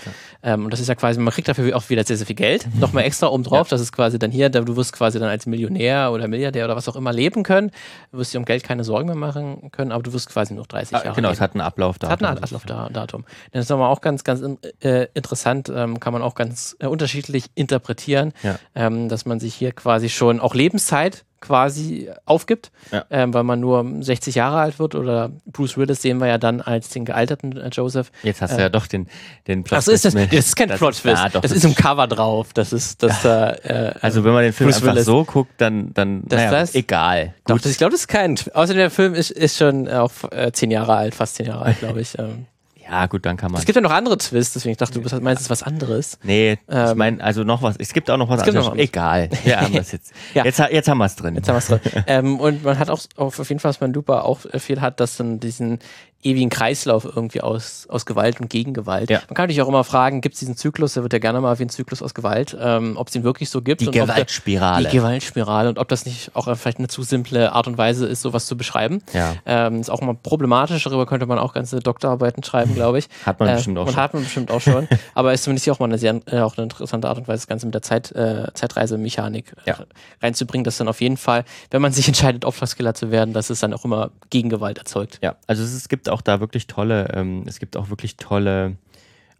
[0.43, 2.67] Ähm, und das ist ja quasi, man kriegt dafür auch wieder sehr, sehr viel Geld,
[2.79, 6.11] nochmal extra oben drauf, das ist quasi dann hier, du wirst quasi dann als Millionär
[6.13, 7.71] oder Milliardär oder was auch immer leben können,
[8.13, 10.67] du wirst dir um Geld keine Sorgen mehr machen können, aber du wirst quasi noch
[10.67, 11.15] 30 ah, Jahre.
[11.15, 12.13] Genau, es hat ein Ablaufdatum.
[12.13, 13.25] Es hat ein Ablaufdatum.
[13.51, 14.41] Das ist aber auch ganz, ganz
[14.81, 18.57] äh, interessant, ähm, kann man auch ganz äh, unterschiedlich interpretieren, ja.
[18.75, 23.05] ähm, dass man sich hier quasi schon auch Lebenszeit quasi aufgibt, ja.
[23.09, 26.61] ähm, weil man nur 60 Jahre alt wird oder Bruce Willis sehen wir ja dann
[26.61, 28.11] als den gealterten äh, Joseph.
[28.23, 29.07] Jetzt hast du ja doch den,
[29.47, 29.79] den Plot.
[29.79, 31.23] Achso, ist das, das ist kein Plot Twist.
[31.33, 32.53] Das, das ist im Cover drauf.
[32.53, 35.51] Das ist, das da, äh, Also wenn man den Film Bruce einfach Willis, so guckt,
[35.57, 37.33] dann, dann das, naja, das, egal.
[37.47, 38.35] Doch, das, ich glaube, das ist kein.
[38.53, 41.79] Außerdem der Film ist, ist schon auch äh, zehn Jahre alt, fast zehn Jahre alt,
[41.79, 42.17] glaube ich.
[42.17, 42.45] Ähm.
[42.89, 43.59] Ja, gut, dann kann man.
[43.59, 46.17] Es gibt ja noch andere Twists, deswegen ich dachte, du meinst es was anderes.
[46.23, 47.75] Nee, ähm, ich meine, also noch was.
[47.77, 48.65] Es gibt auch noch was anderes.
[48.65, 49.29] Noch Egal.
[49.45, 50.11] Ja, haben jetzt.
[50.33, 50.43] ja.
[50.43, 50.59] jetzt.
[50.59, 51.35] Jetzt haben wir es drin.
[51.35, 52.03] Jetzt haben wir es drin.
[52.07, 55.17] ähm, und man hat auch auf jeden Fall, was man Looper auch viel hat, dass
[55.17, 55.79] dann diesen
[56.21, 59.09] ewigen Kreislauf irgendwie aus, aus Gewalt und Gegengewalt.
[59.09, 59.19] Ja.
[59.27, 61.57] Man kann natürlich auch immer fragen, gibt es diesen Zyklus, der wird ja gerne mal
[61.59, 63.81] wie ein Zyklus aus Gewalt, ähm, ob es ihn wirklich so gibt.
[63.81, 64.83] Die Gewaltspirale.
[64.83, 68.05] Der, die Gewaltspirale und ob das nicht auch vielleicht eine zu simple Art und Weise
[68.05, 69.01] ist, sowas zu beschreiben.
[69.13, 69.35] Ja.
[69.45, 73.07] Ähm, ist auch mal problematisch, darüber könnte man auch ganze Doktorarbeiten schreiben, glaube ich.
[73.25, 73.95] Hat man äh, bestimmt auch schon.
[73.95, 74.87] Hat man bestimmt auch schon.
[75.13, 77.39] Aber ist zumindest hier auch mal eine sehr äh, auch eine interessante Art und Weise,
[77.39, 79.77] das Ganze mit der Zeit, äh, Zeitreisemechanik äh, ja.
[80.21, 83.61] reinzubringen, dass dann auf jeden Fall, wenn man sich entscheidet, Opferskiller zu werden, dass es
[83.61, 85.19] dann auch immer Gegengewalt erzeugt.
[85.21, 88.77] Ja, also es, es gibt auch da wirklich tolle, ähm, es gibt auch wirklich tolle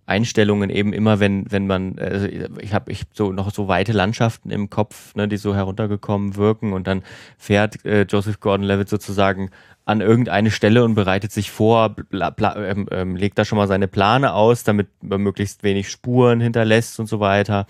[0.06, 4.52] Einstellungen eben immer, wenn, wenn man, also ich habe ich so noch so weite Landschaften
[4.52, 7.04] im Kopf, ne, die so heruntergekommen wirken und dann
[7.40, 9.50] fährt äh, Joseph Gordon-Levitt sozusagen
[9.86, 14.34] an irgendeine Stelle und bereitet sich vor, ähm, ähm, legt da schon mal seine Plane
[14.34, 17.66] aus, damit man möglichst wenig Spuren hinterlässt und so weiter.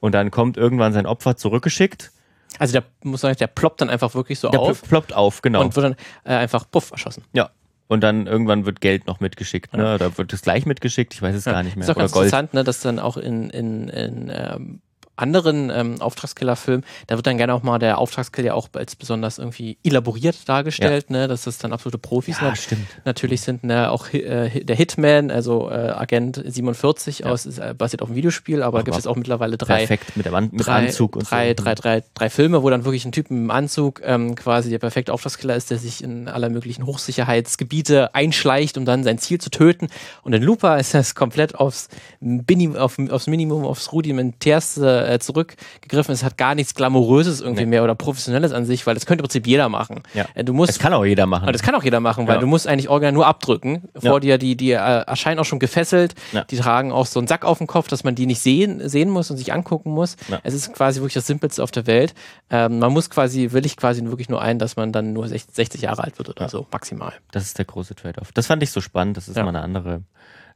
[0.00, 2.12] Und dann kommt irgendwann sein Opfer zurückgeschickt.
[2.58, 4.80] Also der muss sagen, der ploppt dann einfach wirklich so der auf.
[4.80, 5.60] Der ploppt auf, genau.
[5.60, 7.24] Und wird dann äh, einfach puff erschossen.
[7.34, 7.50] Ja,
[7.88, 9.94] und dann irgendwann wird Geld noch mitgeschickt, ne?
[9.94, 11.14] Oder wird es gleich mitgeschickt?
[11.14, 11.84] Ich weiß es gar nicht mehr.
[11.84, 12.26] Ist auch ganz Gold.
[12.26, 14.80] interessant, ne, dass dann auch in, in, in ähm,
[15.18, 19.78] anderen ähm, Auftragskiller-Filmen, da wird dann gerne auch mal der Auftragskiller auch als besonders irgendwie
[19.82, 21.16] elaboriert dargestellt, ja.
[21.16, 22.86] ne, dass das dann absolute Profis ja, nat stimmt.
[23.04, 23.64] natürlich sind.
[23.64, 27.26] Ne, auch äh, der Hitman, also äh, Agent 47 ja.
[27.26, 29.78] aus, ist, äh, basiert auf dem Videospiel, aber gibt es auch mittlerweile drei.
[29.78, 31.64] Perfekt, mit, dem An mit drei, Anzug und drei, so.
[31.64, 35.12] drei, drei, drei Filme, wo dann wirklich ein Typ im Anzug ähm, quasi der perfekte
[35.12, 39.88] Auftragskiller ist, der sich in aller möglichen Hochsicherheitsgebiete einschleicht, um dann sein Ziel zu töten.
[40.22, 41.88] Und in Looper ist das komplett aufs,
[42.20, 46.12] Minim, auf, aufs Minimum, aufs Rudimentärste äh, zurückgegriffen.
[46.12, 47.70] Es hat gar nichts Glamouröses irgendwie nee.
[47.70, 50.02] mehr oder Professionelles an sich, weil das könnte im Prinzip jeder machen.
[50.14, 50.26] Ja.
[50.34, 51.52] Äh, du musst, das kann auch jeder machen.
[51.52, 52.40] Das kann auch jeder machen, weil ja.
[52.40, 53.88] du musst eigentlich original nur abdrücken.
[53.94, 54.18] Vor ja.
[54.20, 56.14] dir, die, die äh, erscheinen auch schon gefesselt.
[56.50, 59.10] Die tragen auch so einen Sack auf dem Kopf, dass man die nicht sehen, sehen
[59.10, 60.16] muss und sich angucken muss.
[60.42, 62.14] Es ist quasi wirklich das Simpelste auf der Welt.
[62.50, 65.54] Ähm, man muss quasi, will ich quasi wirklich nur ein, dass man dann nur 60,
[65.54, 67.12] 60 Jahre alt wird oder so, maximal.
[67.30, 68.32] Das ist der große Trade-off.
[68.32, 69.16] Das fand ich so spannend.
[69.16, 70.02] Das ist mal eine andere,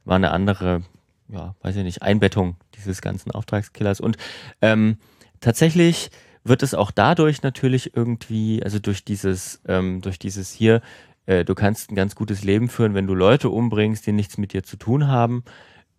[0.05, 0.83] war eine andere
[1.29, 3.99] ja, weiß ich nicht, Einbettung dieses ganzen Auftragskillers.
[3.99, 4.17] Und
[4.61, 4.97] ähm,
[5.39, 6.11] tatsächlich
[6.43, 10.81] wird es auch dadurch natürlich irgendwie, also durch dieses, ähm, durch dieses hier,
[11.25, 14.53] äh, du kannst ein ganz gutes Leben führen, wenn du Leute umbringst, die nichts mit
[14.53, 15.43] dir zu tun haben,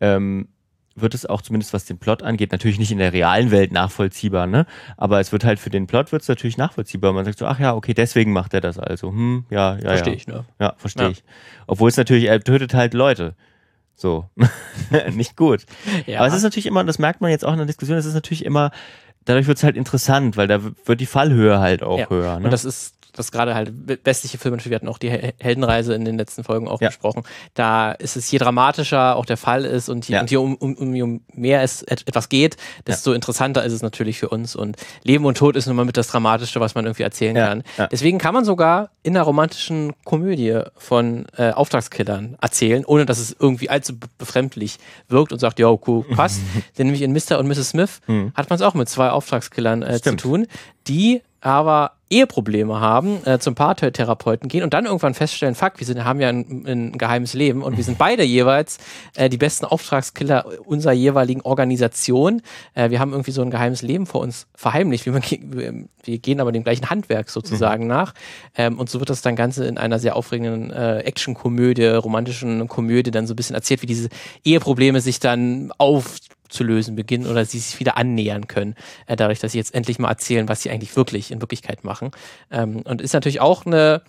[0.01, 0.49] ähm,
[0.97, 4.47] wird es auch zumindest was den Plot angeht, natürlich nicht in der realen Welt nachvollziehbar,
[4.47, 4.67] ne?
[4.97, 7.13] Aber es wird halt für den Plot wird es natürlich nachvollziehbar.
[7.13, 9.11] Man sagt so, ach ja, okay, deswegen macht er das also.
[9.11, 10.17] Hm, ja, ja, verstehe ja.
[10.17, 10.45] ich, ne?
[10.61, 11.11] Ja, verstehe ja.
[11.11, 11.25] ich.
[11.67, 13.35] Obwohl es natürlich, er tötet halt Leute.
[13.97, 14.29] So,
[15.13, 15.65] nicht gut.
[16.07, 16.19] Ja.
[16.19, 18.15] Aber es ist natürlich immer, das merkt man jetzt auch in der Diskussion, es ist
[18.15, 18.71] natürlich immer,
[19.25, 22.11] dadurch wird es halt interessant, weil da wird die Fallhöhe halt auch ja.
[22.11, 22.39] höher.
[22.39, 22.47] Ne?
[22.47, 23.73] Und das ist das gerade halt
[24.05, 26.89] westliche Filme, wir hatten auch die Heldenreise in den letzten Folgen auch ja.
[26.89, 27.23] besprochen,
[27.55, 30.21] da ist es je dramatischer auch der Fall ist und je, ja.
[30.21, 33.17] und je um, um, um, mehr es etwas geht, desto ja.
[33.17, 36.09] interessanter ist es natürlich für uns und Leben und Tod ist nun mal mit das
[36.09, 37.63] Dramatische, was man irgendwie erzählen kann.
[37.91, 43.37] Deswegen kann man sogar in einer romantischen Komödie von äh, Auftragskillern erzählen, ohne dass es
[43.39, 46.41] irgendwie allzu befremdlich wirkt und sagt, ja, cool, passt.
[46.79, 47.39] Denn nämlich in Mr.
[47.39, 47.71] und Mrs.
[47.71, 48.33] Smith mhm.
[48.35, 50.47] hat man es auch mit zwei Auftragskillern äh, zu tun,
[50.87, 56.05] die aber Eheprobleme haben, äh, zum Paartherapeuten gehen und dann irgendwann feststellen, fuck, wir sind,
[56.05, 58.79] haben ja ein, ein geheimes Leben und wir sind beide jeweils
[59.17, 62.43] äh, die besten Auftragskiller unserer jeweiligen Organisation.
[62.75, 65.07] Äh, wir haben irgendwie so ein geheimes Leben vor uns verheimlicht.
[65.07, 65.15] Wir,
[66.05, 67.89] wir gehen aber dem gleichen Handwerk sozusagen mhm.
[67.89, 68.15] nach.
[68.57, 73.11] Ähm, und so wird das dann Ganze in einer sehr aufregenden äh, Actionkomödie, romantischen Komödie
[73.11, 74.09] dann so ein bisschen erzählt, wie diese
[74.45, 78.75] Eheprobleme sich dann auf zu lösen beginnen oder sie sich wieder annähern können,
[79.07, 82.11] äh, dadurch, dass sie jetzt endlich mal erzählen, was sie eigentlich wirklich in Wirklichkeit machen.
[82.51, 84.03] Ähm, und ist natürlich auch eine,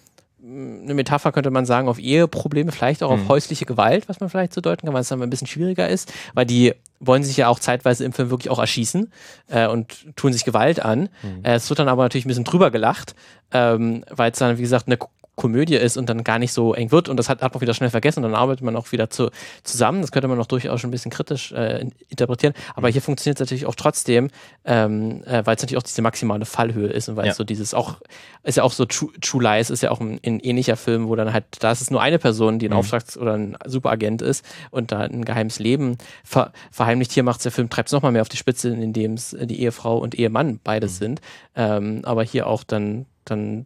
[0.43, 3.29] eine Metapher, könnte man sagen, auf Eheprobleme, vielleicht auch auf mhm.
[3.29, 6.13] häusliche Gewalt, was man vielleicht so deuten kann, weil es dann ein bisschen schwieriger ist,
[6.33, 9.11] weil die wollen sich ja auch zeitweise im Film wirklich auch erschießen
[9.49, 11.09] äh, und tun sich Gewalt an.
[11.23, 11.43] Mhm.
[11.43, 13.15] Äh, es wird dann aber natürlich ein bisschen drüber gelacht,
[13.51, 14.97] ähm, weil es dann, wie gesagt, eine
[15.35, 17.73] Komödie ist und dann gar nicht so eng wird und das hat, hat man wieder
[17.73, 19.29] schnell vergessen und dann arbeitet man auch wieder zu,
[19.63, 20.01] zusammen.
[20.01, 22.53] Das könnte man auch durchaus schon ein bisschen kritisch äh, interpretieren.
[22.75, 24.29] Aber hier funktioniert es natürlich auch trotzdem,
[24.63, 27.31] ähm, äh, weil es natürlich auch diese maximale Fallhöhe ist und weil ja.
[27.31, 27.97] es so dieses auch,
[28.43, 31.15] ist ja auch so True, True Lies ist ja auch ein, ein, ähnlicher Film, wo
[31.15, 32.77] dann halt, da ist es nur eine Person, die ein mhm.
[32.77, 37.11] Auftrags- oder ein Superagent ist und da ein geheimes Leben ver verheimlicht.
[37.11, 39.97] Hier macht der Film, treibt es nochmal mehr auf die Spitze, indem es die Ehefrau
[39.97, 40.97] und Ehemann beides mhm.
[40.97, 41.21] sind.
[41.55, 43.65] Ähm, aber hier auch dann, dann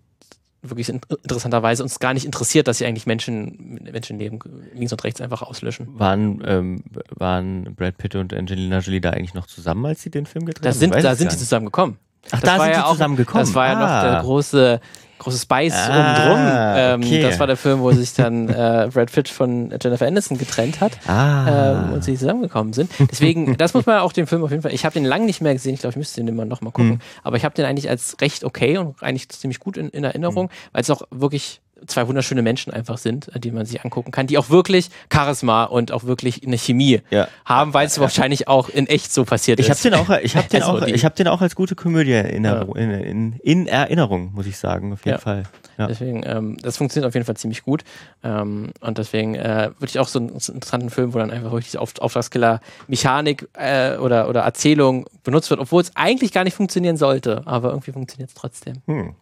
[0.61, 4.39] wirklich interessanterweise uns gar nicht interessiert, dass sie eigentlich Menschen, Menschenleben
[4.73, 5.87] links und rechts einfach auslöschen.
[5.97, 10.25] Waren, ähm, waren Brad Pitt und Angelina Jolie da eigentlich noch zusammen, als sie den
[10.25, 10.77] Film gedreht haben?
[10.77, 11.97] Sind, da sind sie zusammen gekommen.
[12.31, 13.45] Ach, das da sind ja sie zusammen gekommen.
[13.45, 13.79] Das war ja ah.
[13.79, 14.81] noch der große
[15.19, 16.39] große Spice ah, drum.
[16.41, 17.21] Ähm, okay.
[17.21, 20.93] Das war der Film, wo sich dann äh, Brad Pitt von Jennifer Aniston getrennt hat
[21.07, 21.83] ah.
[21.87, 22.91] ähm, und sie zusammengekommen sind.
[23.11, 24.73] Deswegen, das muss man auch den Film auf jeden Fall.
[24.73, 25.73] Ich habe den lange nicht mehr gesehen.
[25.73, 26.93] Ich glaube, ich müsste den immer noch mal gucken.
[26.93, 26.99] Mhm.
[27.23, 30.45] Aber ich habe den eigentlich als recht okay und eigentlich ziemlich gut in, in Erinnerung,
[30.45, 30.71] mhm.
[30.71, 34.27] weil es auch wirklich zwei wunderschöne Menschen einfach sind, äh, die man sich angucken kann,
[34.27, 37.27] die auch wirklich Charisma und auch wirklich eine Chemie ja.
[37.45, 38.01] haben, weil es ja.
[38.01, 39.83] wahrscheinlich auch in echt so passiert ich ist.
[39.85, 42.45] Den auch, ich habe den, also auch, ich hab den auch als gute Komödie in,
[42.45, 42.61] ja.
[42.75, 45.43] in, in, in, Erinnerung, muss ich sagen, auf jeden Fall.
[45.77, 47.83] Deswegen, ähm, das funktioniert auf jeden Fall ziemlich gut.
[48.23, 51.31] Ähm, und deswegen äh, würde ich auch so einen, so einen, interessanten Film, wo dann
[51.31, 56.43] einfach wirklich diese Auf Auftragskiller-Mechanik äh, oder, oder Erzählung benutzt wird, obwohl es eigentlich gar
[56.43, 58.81] nicht funktionieren sollte, aber irgendwie funktioniert es trotzdem.
[58.87, 59.15] Hm.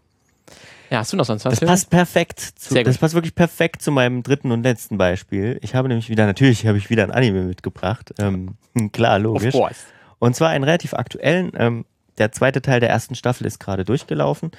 [0.89, 1.59] Ja, hast du noch sonst was?
[1.59, 2.39] Das passt perfekt.
[2.39, 5.59] Zu, das passt wirklich perfekt zu meinem dritten und letzten Beispiel.
[5.61, 8.13] Ich habe nämlich wieder, natürlich habe ich wieder ein Anime mitgebracht.
[8.19, 8.55] Ähm,
[8.93, 9.53] klar, logisch.
[9.53, 9.79] Of course.
[10.19, 11.51] Und zwar einen relativ aktuellen.
[11.55, 11.85] Ähm,
[12.17, 14.51] der zweite Teil der ersten Staffel ist gerade durchgelaufen.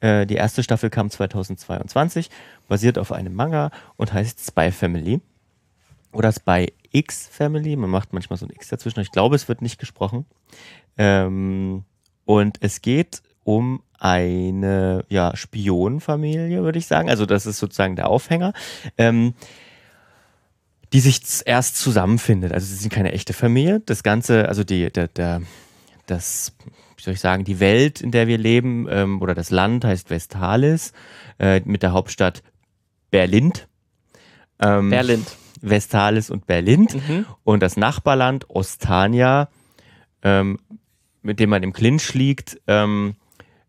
[0.00, 2.30] Äh, die erste Staffel kam 2022,
[2.68, 5.20] basiert auf einem Manga und heißt Spy Family.
[6.12, 7.76] Oder Spy X Family.
[7.76, 9.00] Man macht manchmal so ein X dazwischen.
[9.00, 10.26] Ich glaube, es wird nicht gesprochen.
[10.96, 11.84] Ähm,
[12.24, 17.08] und es geht um eine ja, Spionenfamilie, würde ich sagen.
[17.08, 18.52] Also das ist sozusagen der Aufhänger.
[18.98, 19.32] Ähm,
[20.92, 22.52] die sich erst zusammenfindet.
[22.52, 23.80] Also sie sind keine echte Familie.
[23.80, 25.40] Das Ganze, also die, der, der,
[26.06, 26.52] das,
[26.96, 30.10] wie soll ich sagen, die Welt, in der wir leben, ähm, oder das Land heißt
[30.10, 30.92] Vestalis,
[31.40, 32.44] äh, mit der Hauptstadt
[33.10, 33.54] Berlin.
[34.60, 35.26] Ähm, Berlin.
[35.62, 36.86] Vestalis und Berlin.
[36.92, 37.26] Mhm.
[37.42, 39.48] Und das Nachbarland Ostania,
[40.22, 40.60] ähm,
[41.22, 43.16] mit dem man im Clinch liegt, ähm,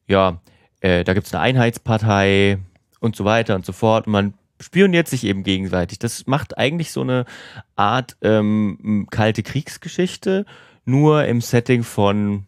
[0.08, 0.42] ja,
[0.82, 2.60] äh, da gibt es eine Einheitspartei
[3.00, 4.08] und so weiter und so fort.
[4.08, 6.00] Und man spioniert sich eben gegenseitig.
[6.00, 7.26] Das macht eigentlich so eine
[7.76, 10.46] Art ähm, kalte Kriegsgeschichte,
[10.86, 12.46] nur im Setting von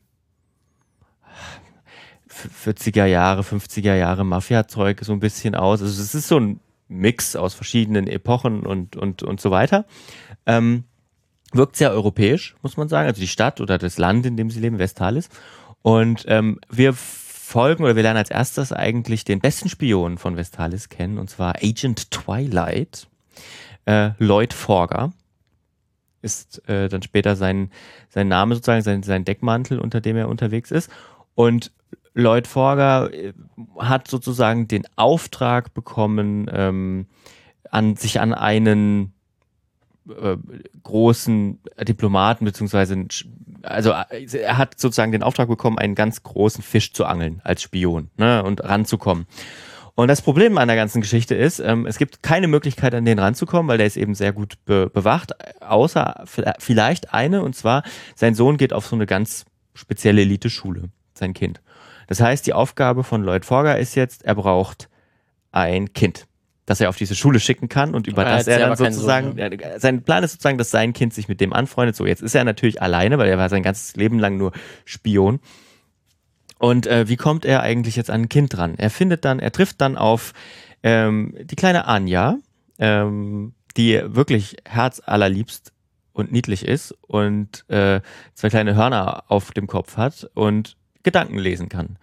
[2.63, 5.81] 40er Jahre, 50er Jahre Mafia-Zeug so ein bisschen aus.
[5.81, 9.85] Also es ist so ein Mix aus verschiedenen Epochen und, und, und so weiter.
[10.45, 10.85] Ähm,
[11.51, 13.07] wirkt sehr europäisch, muss man sagen.
[13.07, 15.29] Also die Stadt oder das Land, in dem sie leben, Vestalis.
[15.81, 16.93] Und ähm, wir
[17.47, 21.55] folgen oder wir lernen als erstes eigentlich den besten Spion von Vestalis kennen, und zwar
[21.63, 23.07] Agent Twilight,
[23.85, 25.13] äh, Lloyd Forger
[26.21, 27.71] ist äh, dann später sein,
[28.09, 30.91] sein Name sozusagen, sein, sein Deckmantel, unter dem er unterwegs ist.
[31.35, 31.71] Und
[32.13, 33.33] Lloyd Forger äh,
[33.77, 37.07] hat sozusagen den Auftrag bekommen, ähm,
[37.71, 39.13] an, sich an einen
[40.09, 40.37] äh,
[40.83, 43.07] großen Diplomaten beziehungsweise
[43.63, 47.61] also äh, er hat sozusagen den Auftrag bekommen, einen ganz großen Fisch zu angeln als
[47.61, 49.25] Spion ne, und ranzukommen.
[49.95, 53.17] Und das Problem an der ganzen Geschichte ist, ähm, es gibt keine Möglichkeit, an den
[53.17, 56.23] ranzukommen, weil der ist eben sehr gut be bewacht, außer
[56.59, 57.81] vielleicht eine, und zwar
[58.15, 61.61] sein Sohn geht auf so eine ganz spezielle Elite-Schule, sein Kind.
[62.07, 64.87] Das heißt, die Aufgabe von Lloyd Forger ist jetzt, er braucht
[65.51, 66.27] ein Kind,
[66.67, 69.57] das er auf diese Schule schicken kann und über das er dann sozusagen, Sohn, ne?
[69.77, 71.95] sein Plan ist sozusagen, dass sein Kind sich mit dem anfreundet.
[71.95, 74.51] So, jetzt ist er natürlich alleine, weil er war sein ganzes Leben lang nur
[74.83, 75.39] Spion.
[76.59, 78.75] Und äh, wie kommt er eigentlich jetzt an ein Kind dran?
[78.77, 80.33] Er findet dann, er trifft dann auf
[80.83, 82.37] ähm, die kleine Anja,
[82.79, 85.71] ähm, die wirklich herzallerliebst
[86.11, 88.01] und niedlich ist und äh,
[88.33, 91.97] zwei kleine Hörner auf dem Kopf hat und Gedanken lesen kann.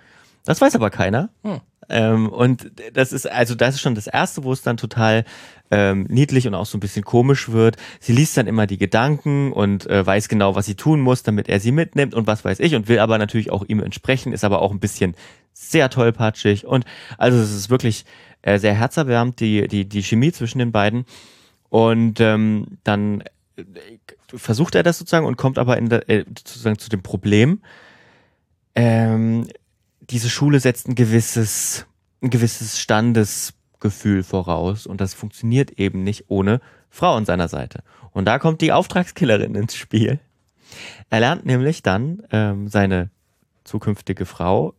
[0.44, 1.30] Das weiß aber keiner.
[1.42, 1.60] Hm.
[1.88, 5.24] Ähm, und das ist, also das ist schon das Erste, wo es dann total
[5.70, 7.76] ähm, niedlich und auch so ein bisschen komisch wird.
[8.00, 11.48] Sie liest dann immer die Gedanken und äh, weiß genau, was sie tun muss, damit
[11.48, 14.44] er sie mitnimmt und was weiß ich und will aber natürlich auch ihm entsprechen, ist
[14.44, 15.14] aber auch ein bisschen
[15.52, 16.84] sehr tollpatschig und
[17.16, 18.04] also es ist wirklich
[18.42, 21.06] äh, sehr herzerwärmend, die, die, die Chemie zwischen den beiden.
[21.70, 23.22] Und ähm, dann
[23.56, 23.64] äh,
[24.26, 27.62] versucht er das sozusagen und kommt aber in der, äh, sozusagen zu dem Problem,
[28.74, 29.46] ähm,
[30.10, 31.86] diese Schule setzt ein gewisses,
[32.22, 37.82] ein gewisses Standesgefühl voraus und das funktioniert eben nicht ohne Frau an seiner Seite.
[38.12, 40.20] Und da kommt die Auftragskillerin ins Spiel.
[41.10, 43.10] Er lernt nämlich dann ähm, seine
[43.64, 44.74] zukünftige Frau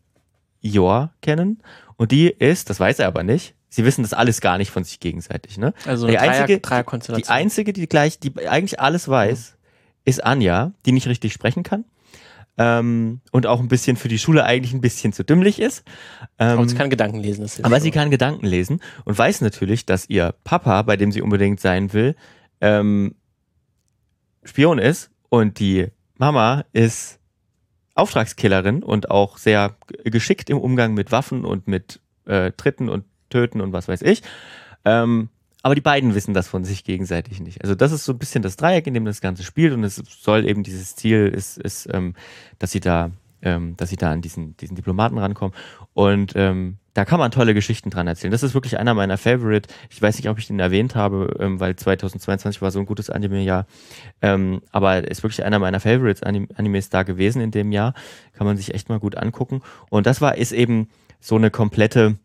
[0.62, 1.62] Jor kennen
[1.98, 4.84] und die ist, das weiß er aber nicht, sie wissen das alles gar nicht von
[4.84, 5.58] sich gegenseitig.
[5.58, 5.74] Ne?
[5.86, 9.58] Also die einzige, Dreier die einzige, die gleich, die eigentlich alles weiß,
[10.06, 11.86] ist Anja, die nicht richtig sprechen kann
[12.58, 15.84] ähm, und auch ein bisschen für die Schule eigentlich ein bisschen zu dümmlich ist.
[16.40, 17.50] Ähm, aber sie kann Gedanken lesen.
[17.64, 21.60] Aber sie kann Gedanken lesen und weiß natürlich, dass ihr Papa, bei dem sie unbedingt
[21.60, 22.16] sein will,
[22.62, 23.16] ähm,
[24.44, 25.88] Spion ist und die
[26.18, 27.20] Mama ist
[27.96, 33.62] Auftragskillerin und auch sehr geschickt im Umgang mit Waffen und mit äh, Tritten und Töten
[33.62, 34.22] und was weiß ich.
[34.86, 35.30] Ähm,
[35.66, 37.64] aber die beiden wissen das von sich gegenseitig nicht.
[37.64, 39.96] Also das ist so ein bisschen das Dreieck, in dem das Ganze spielt und es
[39.96, 42.14] soll eben dieses Ziel ist, ist ähm,
[42.60, 43.10] dass sie da,
[43.42, 45.56] ähm, dass sie da an diesen, diesen Diplomaten rankommen
[45.96, 48.30] und ähm, da kann man tolle Geschichten dran erzählen.
[48.30, 49.68] Das ist wirklich einer meiner Favorite.
[49.90, 53.10] Ich weiß nicht, ob ich den erwähnt habe, ähm, weil 2022 war so ein gutes
[53.10, 53.66] Anime-Jahr.
[54.22, 57.96] Ähm, aber ist wirklich einer meiner Favorites Animes da gewesen in dem Jahr.
[58.34, 59.64] Kann man sich echt mal gut angucken.
[59.90, 62.18] Und das war, ist eben so eine komplette,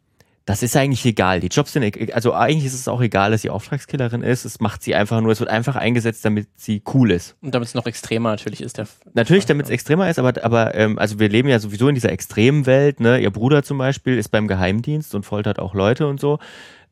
[0.51, 1.41] das ist eigentlich egal.
[1.41, 4.45] Die Jobs sind, e-, also eigentlich ist es auch egal, dass sie Auftragskillerin ist.
[4.45, 7.37] Es macht sie einfach nur, es wird einfach eingesetzt, damit sie cool ist.
[7.41, 8.79] Und damit es noch extremer natürlich ist.
[8.79, 11.95] Der natürlich, damit es extremer ist, aber, aber ähm, also wir leben ja sowieso in
[11.95, 13.01] dieser extremen Welt.
[13.01, 13.21] Ne?
[13.21, 16.39] Ihr Bruder zum Beispiel ist beim Geheimdienst und foltert auch Leute und so.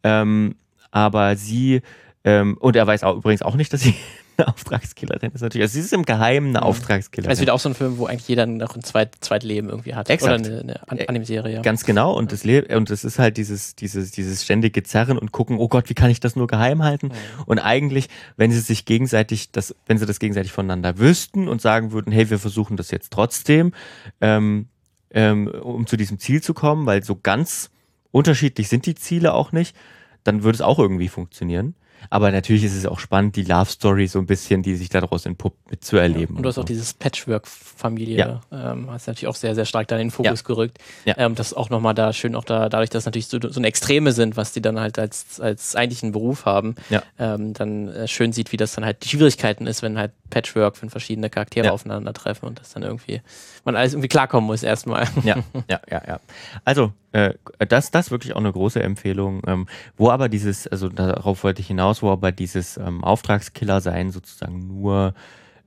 [0.03, 0.55] Ähm,
[0.91, 1.83] aber sie,
[2.25, 3.95] ähm, und er weiß auch übrigens auch nicht, dass sie
[4.39, 5.65] eine Auftragskillerin ist natürlich.
[5.65, 6.63] Also sie ist im Geheimen eine ja.
[6.63, 7.31] Auftragskillerin.
[7.31, 10.09] Also wieder auch so ein Film, wo eigentlich jeder noch ein Zweit Zweitleben irgendwie hat.
[10.09, 10.47] Exakt.
[10.47, 11.57] Oder eine, eine Anime-Serie.
[11.57, 11.63] Ja.
[11.63, 12.15] Ganz genau.
[12.15, 15.69] Und das Le und das ist halt dieses, dieses, dieses ständige Zerren und gucken, oh
[15.69, 17.09] Gott, wie kann ich das nur geheim halten?
[17.09, 17.45] Ja.
[17.47, 21.93] Und eigentlich, wenn sie sich gegenseitig, das, wenn sie das gegenseitig voneinander wüssten und sagen
[21.93, 23.73] würden, hey, wir versuchen das jetzt trotzdem,
[24.21, 24.69] ähm,
[25.11, 27.71] ähm, um zu diesem Ziel zu kommen, weil so ganz
[28.11, 29.77] unterschiedlich sind die Ziele auch nicht,
[30.25, 31.75] dann würde es auch irgendwie funktionieren.
[32.11, 35.27] Aber natürlich ist es auch spannend, die Love Story so ein bisschen, die sich daraus
[35.27, 36.37] entpuppt, mitzuerleben.
[36.37, 36.63] Und du hast so.
[36.63, 40.47] auch dieses Patchwork-Familie, ähm, hast natürlich auch sehr, sehr stark da in den Fokus Ja.
[40.47, 40.79] gerückt.
[41.05, 41.15] Ja.
[41.19, 44.13] Ähm, das auch nochmal da schön, auch da, dadurch, dass natürlich so, so eine Extreme
[44.13, 47.03] sind, was die dann halt als, als eigentlichen Beruf haben, Ja.
[47.19, 50.81] ähm, dann äh, schön sieht, wie das dann halt die Schwierigkeiten ist, wenn halt Patchwork,
[50.83, 51.73] wenn verschiedene Charaktere Ja.
[51.73, 53.21] aufeinandertreffen und das dann irgendwie,
[53.65, 55.07] man alles irgendwie klarkommen muss erstmal.
[55.25, 55.37] Ja,
[55.69, 56.21] ja, ja, ja.
[56.65, 57.33] Also, äh,
[57.67, 59.41] das, das wirklich auch eine große Empfehlung.
[59.47, 64.11] Ähm, wo aber dieses, also darauf wollte ich hinaus, wo aber dieses ähm, Auftragskiller sein
[64.11, 65.15] sozusagen nur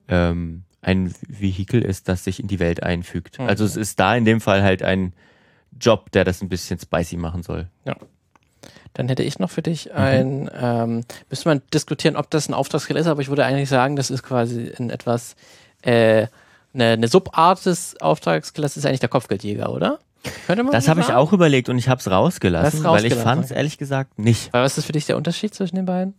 [0.07, 3.39] ähm, ein Vehikel ist, das sich in die Welt einfügt.
[3.39, 3.47] Mhm.
[3.47, 5.13] Also es ist da in dem Fall halt ein
[5.79, 7.67] Job, der das ein bisschen spicy machen soll.
[8.93, 9.63] Dann hätte ich noch für Mhm.
[9.63, 13.69] dich ein, ähm, müsste man diskutieren, ob das ein Auftragskiller ist, aber ich würde eigentlich
[13.69, 15.35] sagen, das ist quasi ein etwas,
[15.81, 16.27] äh,
[16.73, 19.99] eine, eine Subart des Auftragskillers ist eigentlich der Kopfgeldjäger, oder?
[20.47, 23.45] Könnte man Das habe ich auch überlegt und ich habe es rausgelassen, weil ich fand
[23.45, 24.53] es ehrlich gesagt nicht.
[24.53, 26.13] Weil was ist für dich der Unterschied zwischen den beiden?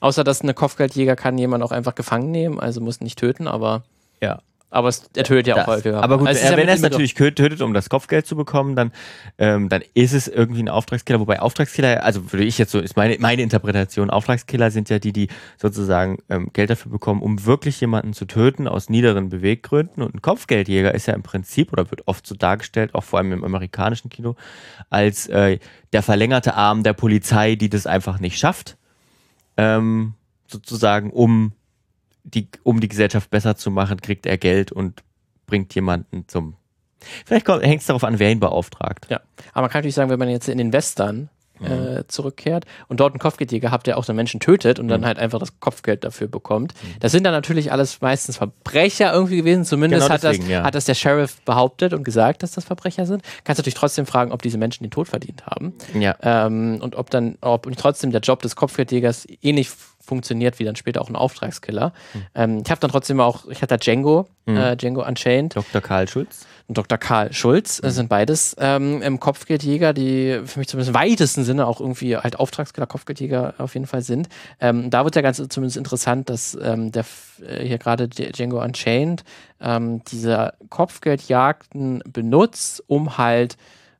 [0.00, 3.84] Außer, dass eine Kopfgeldjäger kann jemand auch einfach gefangen nehmen, also muss nicht töten, aber,
[4.20, 4.40] Ja.
[4.74, 5.66] Aber es, er tötet ja auch Das.
[5.68, 6.02] häufiger.
[6.02, 8.34] Aber gut, Also äh, ist ja wenn er es natürlich tötet, um das Kopfgeld zu
[8.34, 8.90] bekommen, dann,
[9.38, 11.20] ähm, dann ist es irgendwie ein Auftragskiller.
[11.20, 15.12] Wobei Auftragskiller, also würde ich jetzt so, ist meine, meine Interpretation, Auftragskiller sind ja die,
[15.12, 20.02] die sozusagen ähm, Geld dafür bekommen, um wirklich jemanden zu töten aus niederen Beweggründen.
[20.02, 23.32] Und ein Kopfgeldjäger ist ja im Prinzip oder wird oft so dargestellt, auch vor allem
[23.32, 24.34] im amerikanischen Kino,
[24.90, 25.58] als äh,
[25.92, 28.76] der verlängerte Arm der Polizei, die das einfach nicht schafft.
[29.56, 30.14] Ähm,
[30.48, 31.52] sozusagen, um
[32.24, 35.02] die, um die Gesellschaft besser zu machen, kriegt er Geld und
[35.46, 36.54] bringt jemanden zum.
[37.26, 39.06] Vielleicht hängt es darauf an, wer ihn beauftragt.
[39.10, 39.20] Ja,
[39.52, 41.28] aber man kann natürlich sagen, wenn man jetzt in den Western
[41.60, 41.66] Mhm.
[41.66, 45.06] äh, zurückkehrt und dort einen Kopfgeldjäger habt, der auch den Menschen tötet und dann Mhm.
[45.06, 46.74] halt einfach das Kopfgeld dafür bekommt.
[46.98, 49.64] Das sind dann natürlich alles meistens Verbrecher irgendwie gewesen.
[49.64, 50.64] Zumindest Genau hat, das, deswegen, ja.
[50.64, 53.22] hat das der Sheriff behauptet und gesagt, dass das Verbrecher sind.
[53.44, 55.74] Kannst natürlich trotzdem fragen, ob diese Menschen den Tod verdient haben.
[55.96, 56.16] Ja.
[56.22, 59.70] Ähm, und ob dann, ob trotzdem der Job des Kopfgeldjägers ähnlich
[60.06, 61.92] funktioniert wie dann später auch ein Auftragskiller.
[62.34, 64.56] Ähm, ich habe dann trotzdem auch, ich hatte Django, Mhm.
[64.58, 65.80] äh, Django Unchained Dr.
[65.80, 66.46] Karl Schulz.
[66.68, 66.98] und Dr.
[66.98, 67.80] Karl Schulz.
[67.82, 72.14] Das sind beides ähm, im Kopfgeldjäger, die für mich zumindest im weitesten Sinne auch irgendwie
[72.18, 74.28] halt Auftragskiller, Kopfgeldjäger auf jeden Fall sind.
[74.60, 77.06] Ähm, da wird ja ganz zumindest interessant, dass ähm, der
[77.46, 79.24] äh, hier gerade Django Unchained
[79.62, 83.56] ähm, diese Kopfgeldjagden benutzt, um halt,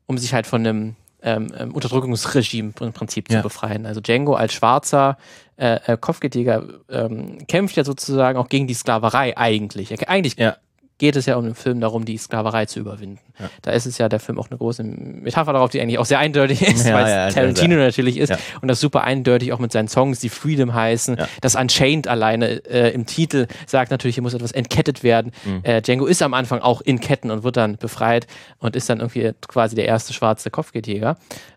[0.07, 3.43] um sich halt von einem ähm, ähm, Unterdrückungsregime im Prinzip zu Ja.
[3.43, 3.87] befreien.
[3.87, 5.17] Also Django als schwarzer
[5.57, 9.91] äh, äh, Kopfgeldjäger ähm, kämpft ja sozusagen auch gegen die Sklaverei eigentlich.
[9.91, 10.57] Er, eigentlich Ja.
[10.99, 13.19] Geht es ja um den Film darum, die Sklaverei zu überwinden.
[13.39, 13.51] Ja.
[13.63, 16.21] Da ist es ja der Film auch eine große Metapher darauf, die eigentlich auch sehr
[16.21, 19.89] eindeutig ist, Ja, weil ja, Tarantino natürlich ist und das super eindeutig auch mit seinen
[19.89, 21.17] Songs, die Freedom heißen.
[21.41, 25.33] Das Unchained alleine äh, im Titel sagt natürlich, hier muss etwas entkettet werden.
[25.45, 25.61] Mhm.
[25.65, 28.29] Äh, Django ist am Anfang auch in Ketten und wird dann befreit
[28.59, 31.17] und ist dann irgendwie quasi der erste schwarze Kopfgeldjäger,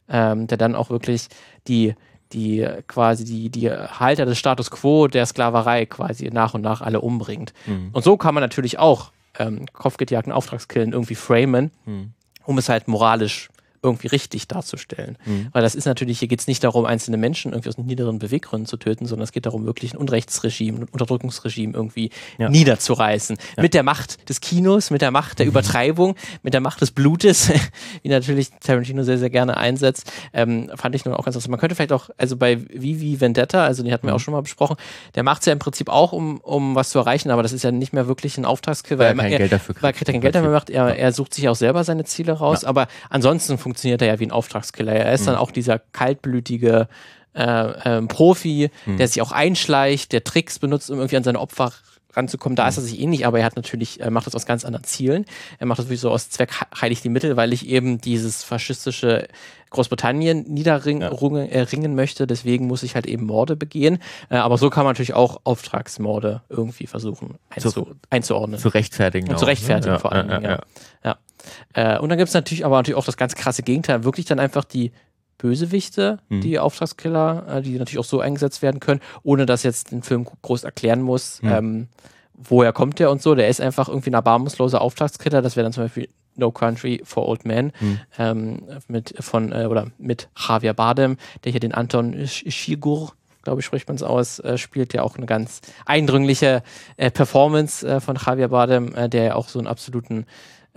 [0.09, 1.27] ähm, der dann auch wirklich
[1.67, 1.93] die
[2.33, 6.99] die quasi die, die Halter des Status quo der Sklaverei quasi nach und nach alle
[6.99, 7.53] umbringt.
[7.65, 7.91] Mhm.
[7.93, 12.13] Und so kann man natürlich auch ähm, Kopfgeldjagden, Auftragskillen irgendwie framen, Mhm.
[12.45, 13.49] um es halt moralisch
[13.81, 15.17] irgendwie richtig darzustellen.
[15.25, 15.47] Mhm.
[15.51, 18.65] Weil das ist natürlich, hier geht es nicht darum, einzelne Menschen irgendwie aus niederen Beweggründen
[18.65, 22.49] zu töten, sondern es geht darum, wirklich ein Unrechtsregime, ein Unterdrückungsregime irgendwie Ja.
[22.49, 23.37] niederzureißen.
[23.57, 27.49] Mit der Macht des Kinos, mit der Macht der Übertreibung, mit der Macht des Blutes,
[28.03, 31.51] wie natürlich Tarantino sehr, sehr gerne einsetzt, ähm, fand ich nun auch ganz interessant.
[31.51, 34.15] Man könnte vielleicht auch, also bei Vivi Vendetta, also den hatten wir Mhm.
[34.15, 34.77] auch schon mal besprochen,
[35.15, 37.63] der macht es ja im Prinzip auch, um, um was zu erreichen, aber das ist
[37.63, 40.07] ja nicht mehr wirklich ein Auftragskill, Weil weil er kein er, Geld dafür weil kriegt
[40.09, 42.69] er kein Geld dafür macht, er, er sucht sich auch selber seine Ziele raus, Ja.
[42.69, 44.93] aber ansonsten funktioniert er ja wie ein Auftragskiller.
[44.93, 46.87] Er ist dann auch dieser kaltblütige
[47.33, 51.73] äh, ähm, Profi, der sich auch einschleicht, der Tricks benutzt, um irgendwie an seine Opfer
[52.17, 52.55] ranzukommen.
[52.55, 54.83] Da ist er sich ähnlich, aber er hat natürlich, er macht das aus ganz anderen
[54.83, 55.25] Zielen.
[55.59, 56.51] Er macht das wirklich so aus Zweck
[56.81, 59.27] heilig die Mittel, weil ich eben dieses faschistische
[59.69, 62.27] Großbritannien niederringen äh, ringen möchte.
[62.27, 63.99] Deswegen muss ich halt eben Morde begehen.
[64.29, 68.59] Äh, aber so kann man natürlich auch Auftragsmorde irgendwie versuchen einzu einzuordnen.
[68.59, 69.27] Zu rechtfertigen.
[69.27, 69.99] Und auch, zu rechtfertigen ne?
[69.99, 70.29] vor allem.
[70.29, 70.59] Ja, ja.
[71.03, 71.17] ja.
[71.73, 74.39] Äh, und dann gibt es natürlich aber natürlich auch das ganz krasse Gegenteil, wirklich dann
[74.39, 74.91] einfach die
[75.37, 76.41] Bösewichte, Mhm.
[76.41, 80.25] die Auftragskiller, äh, die natürlich auch so eingesetzt werden können, ohne dass jetzt den Film
[80.41, 81.49] groß erklären muss, Mhm.
[81.51, 81.87] ähm,
[82.33, 83.35] woher kommt der und so.
[83.35, 85.41] Der ist einfach irgendwie ein erbarmungsloser Auftragskiller.
[85.41, 87.99] Das wäre dann zum Beispiel No Country for Old Men Mhm.
[88.19, 93.13] ähm, mit von äh, oder mit Javier Bardem, der hier den Anton Sch- Shigur
[93.43, 96.63] glaube ich, spricht man es aus, äh, spielt ja auch eine ganz eindringliche
[96.97, 100.25] äh, Performance äh, von Javier Bardem, äh, der ja auch so einen absoluten,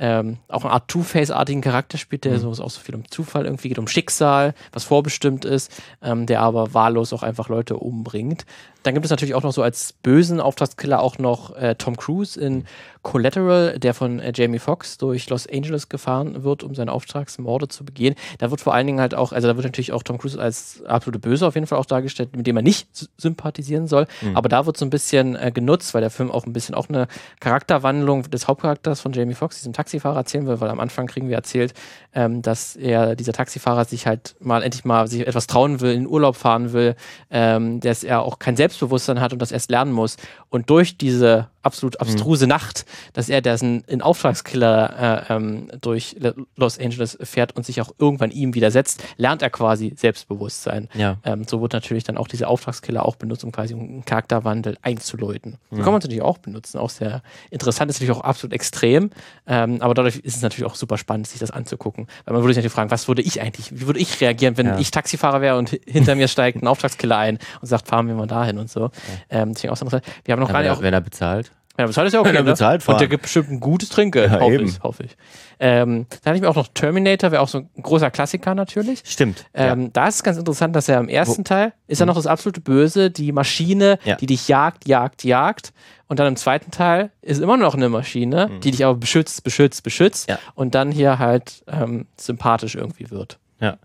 [0.00, 3.68] ähm, auch eine Art Two-Face-artigen Charakter spielt, der so auch so viel um Zufall irgendwie
[3.68, 5.70] geht, um Schicksal, was vorbestimmt ist,
[6.02, 8.46] ähm, der aber wahllos auch einfach Leute umbringt.
[8.82, 12.40] Dann gibt es natürlich auch noch so als bösen Auftragskiller auch noch äh, Tom Cruise
[12.40, 12.64] in
[13.02, 17.84] Collateral, der von äh, Jamie Foxx durch Los Angeles gefahren wird, um seine Auftragsmorde zu
[17.84, 18.14] begehen.
[18.38, 20.82] Da wird vor allen Dingen halt auch, also da wird natürlich auch Tom Cruise als
[20.84, 24.06] absolute Böse auf jeden Fall auch dargestellt, mit dem er nicht sympathisieren soll.
[24.20, 24.36] Mhm.
[24.36, 26.88] Aber da wird so ein bisschen äh, genutzt, weil der Film auch ein bisschen auch
[26.88, 27.08] eine
[27.40, 31.36] Charakterwandlung des Hauptcharakters von Jamie Foxx, diesem Taxifahrer, erzählen will, weil am Anfang kriegen wir
[31.36, 31.72] erzählt,
[32.14, 36.06] ähm, dass er, dieser Taxifahrer, sich halt mal endlich mal sich etwas trauen will, in
[36.06, 36.96] Urlaub fahren will,
[37.30, 40.16] ähm, dass er auch kein Selbstbewusstsein hat und das erst lernen muss.
[40.48, 42.00] Und durch diese absolut mhm.
[42.00, 42.50] abstruse mhm.
[42.50, 46.16] Nacht, dass er diesen in Auftragskiller äh, ähm, durch
[46.56, 50.88] Los Angeles fährt und sich auch irgendwann ihm widersetzt, lernt er quasi Selbstbewusstsein.
[50.94, 51.18] Ja.
[51.24, 55.58] Ähm, so wird natürlich dann auch diese Auftragskiller auch benutzt, um quasi einen Charakterwandel einzuläuten.
[55.70, 55.76] Mhm.
[55.76, 59.10] So kann man es natürlich auch benutzen, auch sehr interessant, ist natürlich auch absolut extrem,
[59.46, 62.06] ähm, aber dadurch ist es natürlich auch super spannend, sich das anzugucken.
[62.24, 64.66] Weil man würde sich natürlich fragen, was würde ich eigentlich, wie würde ich reagieren, wenn
[64.66, 64.78] ja.
[64.78, 68.26] ich Taxifahrer wäre und hinter mir steigt ein Auftragskiller ein und sagt, fahren wir mal
[68.26, 68.90] dahin und so.
[69.30, 69.42] Ja.
[69.42, 70.04] Ähm, auch interessant.
[70.24, 70.80] Wir haben noch gerade auch.
[70.80, 71.50] Wenn er bezahlt.
[71.78, 72.30] Ja, bezahlt ist ja okay.
[72.30, 72.50] Wenn er ne?
[72.50, 72.96] bezahlt fahren.
[72.96, 74.66] Und der gibt bestimmt ein gutes Trinkgeld, ja, hoffe eben.
[74.66, 74.80] ich.
[74.82, 75.16] Hoffe ich.
[75.58, 79.02] Ähm, dann hatte ich mir auch noch Terminator, wäre auch so ein großer Klassiker natürlich.
[79.04, 79.46] Stimmt.
[79.54, 79.88] Ähm, ja.
[79.92, 81.42] Da ist es ganz interessant, dass er im ersten Wo?
[81.44, 84.16] Teil ist er noch das absolute Böse, die Maschine, ja.
[84.16, 85.72] die dich jagt, jagt, jagt.
[86.08, 88.60] Und dann im zweiten Teil ist immer noch eine Maschine, mhm.
[88.60, 90.28] die dich aber beschützt, beschützt, beschützt.
[90.28, 90.38] Ja.
[90.54, 93.38] Und dann hier halt ähm, sympathisch irgendwie wird.
[93.60, 93.76] Ja.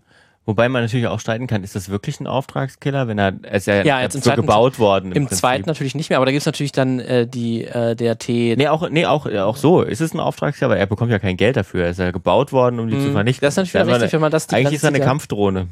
[0.46, 3.66] Wobei man natürlich auch streiten kann, ist das wirklich ein Auftragskiller, wenn er, er ist
[3.66, 5.10] ja, ja jetzt so gebaut worden.
[5.10, 7.96] Im, im zweiten natürlich nicht mehr, aber da gibt es natürlich dann äh, die, äh,
[7.96, 8.54] der T.
[8.56, 9.82] Nee, auch, nee, auch, auch so.
[9.82, 11.84] Ist es ein Auftragskiller, aber er bekommt ja kein Geld dafür.
[11.84, 13.44] Er ist ja gebaut worden, um die mm, zu vernichten.
[13.44, 15.66] Das ist natürlich richtig, wenn man das Eigentlich ist er eine Kampfdrohne.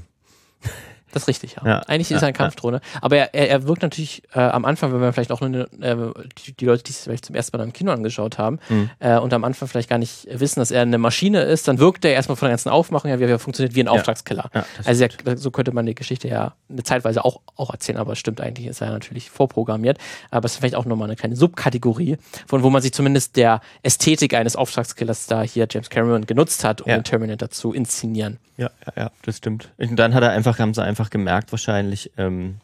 [1.15, 1.63] Das ist richtig, ja.
[1.67, 2.81] ja Eigentlich ja, ist er eine Kampfdrohne.
[3.01, 5.97] Aber er, er, er wirkt natürlich äh, am Anfang, wenn wir vielleicht auch nur äh,
[6.45, 8.91] die, die, Leute, die es vielleicht zum ersten Mal im Kino angeschaut haben mhm.
[8.99, 12.05] äh, und am Anfang vielleicht gar nicht wissen, dass er eine Maschine ist, dann wirkt
[12.05, 13.89] er erstmal von der ganzen Aufmachung her, wie er funktioniert wie ein.
[13.95, 14.51] Auftragskiller.
[14.85, 18.19] also er, so könnte man die Geschichte ja eine Zeitweise auch, auch erzählen, aber es
[18.19, 19.99] stimmt eigentlich, ist er natürlich vorprogrammiert.
[20.31, 23.61] Aber es ist vielleicht auch nochmal eine kleine Subkategorie, von wo man sich zumindest der
[23.83, 28.39] Ästhetik eines Auftragskillers da hier James Cameron genutzt hat, um den Terminator zu inszenieren.
[28.57, 29.71] Ja, ja, ja, das stimmt.
[29.79, 32.61] Und dann hat er einfach, haben sie einfach gemerkt, wahrscheinlich, ähm,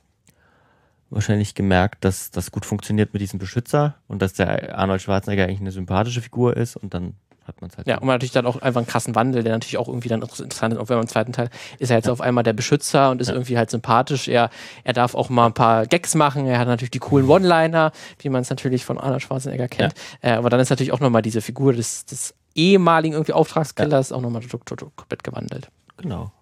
[1.11, 5.61] wahrscheinlich gemerkt, dass das gut funktioniert mit diesem Beschützer und dass der Arnold Schwarzenegger eigentlich
[5.61, 7.15] eine sympathische Figur ist und dann
[7.51, 7.87] hat man es halt.
[7.87, 10.23] Ja, und man natürlich dann auch einfach einen krassen Wandel, der natürlich auch irgendwie dann
[10.23, 10.81] interessant ist.
[10.81, 12.13] Auch wenn man im zweiten Teil ist er jetzt ja.
[12.13, 13.35] auf einmal der Beschützer und ist ja.
[13.35, 14.29] irgendwie halt sympathisch.
[14.29, 14.51] Er,
[14.85, 16.47] er darf auch mal ein paar Gags machen.
[16.47, 19.95] Er hat natürlich die coolen One-Liner, wie man es natürlich von Arnold Schwarzenegger kennt.
[20.23, 20.31] Ja.
[20.31, 24.21] Äh, aber dann ist natürlich auch nochmal diese Figur des, des ehemaligen irgendwie Auftragskillers auch
[24.21, 25.69] nochmal komplett gewandelt.
[25.97, 26.33] Genau.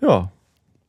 [0.00, 0.30] Ja.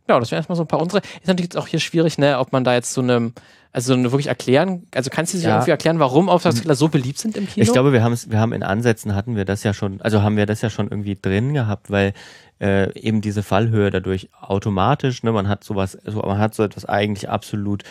[0.07, 1.01] Ja, das wären erstmal so ein paar unsere.
[1.01, 3.31] Ist natürlich jetzt auch hier schwierig, ne, ob man da jetzt so eine,
[3.71, 5.55] also eine wirklich erklären, also kannst du sich ja.
[5.55, 7.63] irgendwie erklären, warum Auftragskiller so beliebt sind im Kino?
[7.63, 10.21] Ich glaube, wir haben es, wir haben in Ansätzen hatten wir das ja schon, also
[10.21, 12.13] haben wir das ja schon irgendwie drin gehabt, weil
[12.59, 16.85] äh, eben diese Fallhöhe dadurch automatisch, ne, man hat sowas, so, man hat so etwas
[16.85, 17.83] eigentlich absolut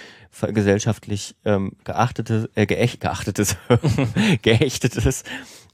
[0.53, 3.57] gesellschaftlich ähm, geachtetes, äh, geächt, geachtetes,
[4.43, 5.25] geächtetes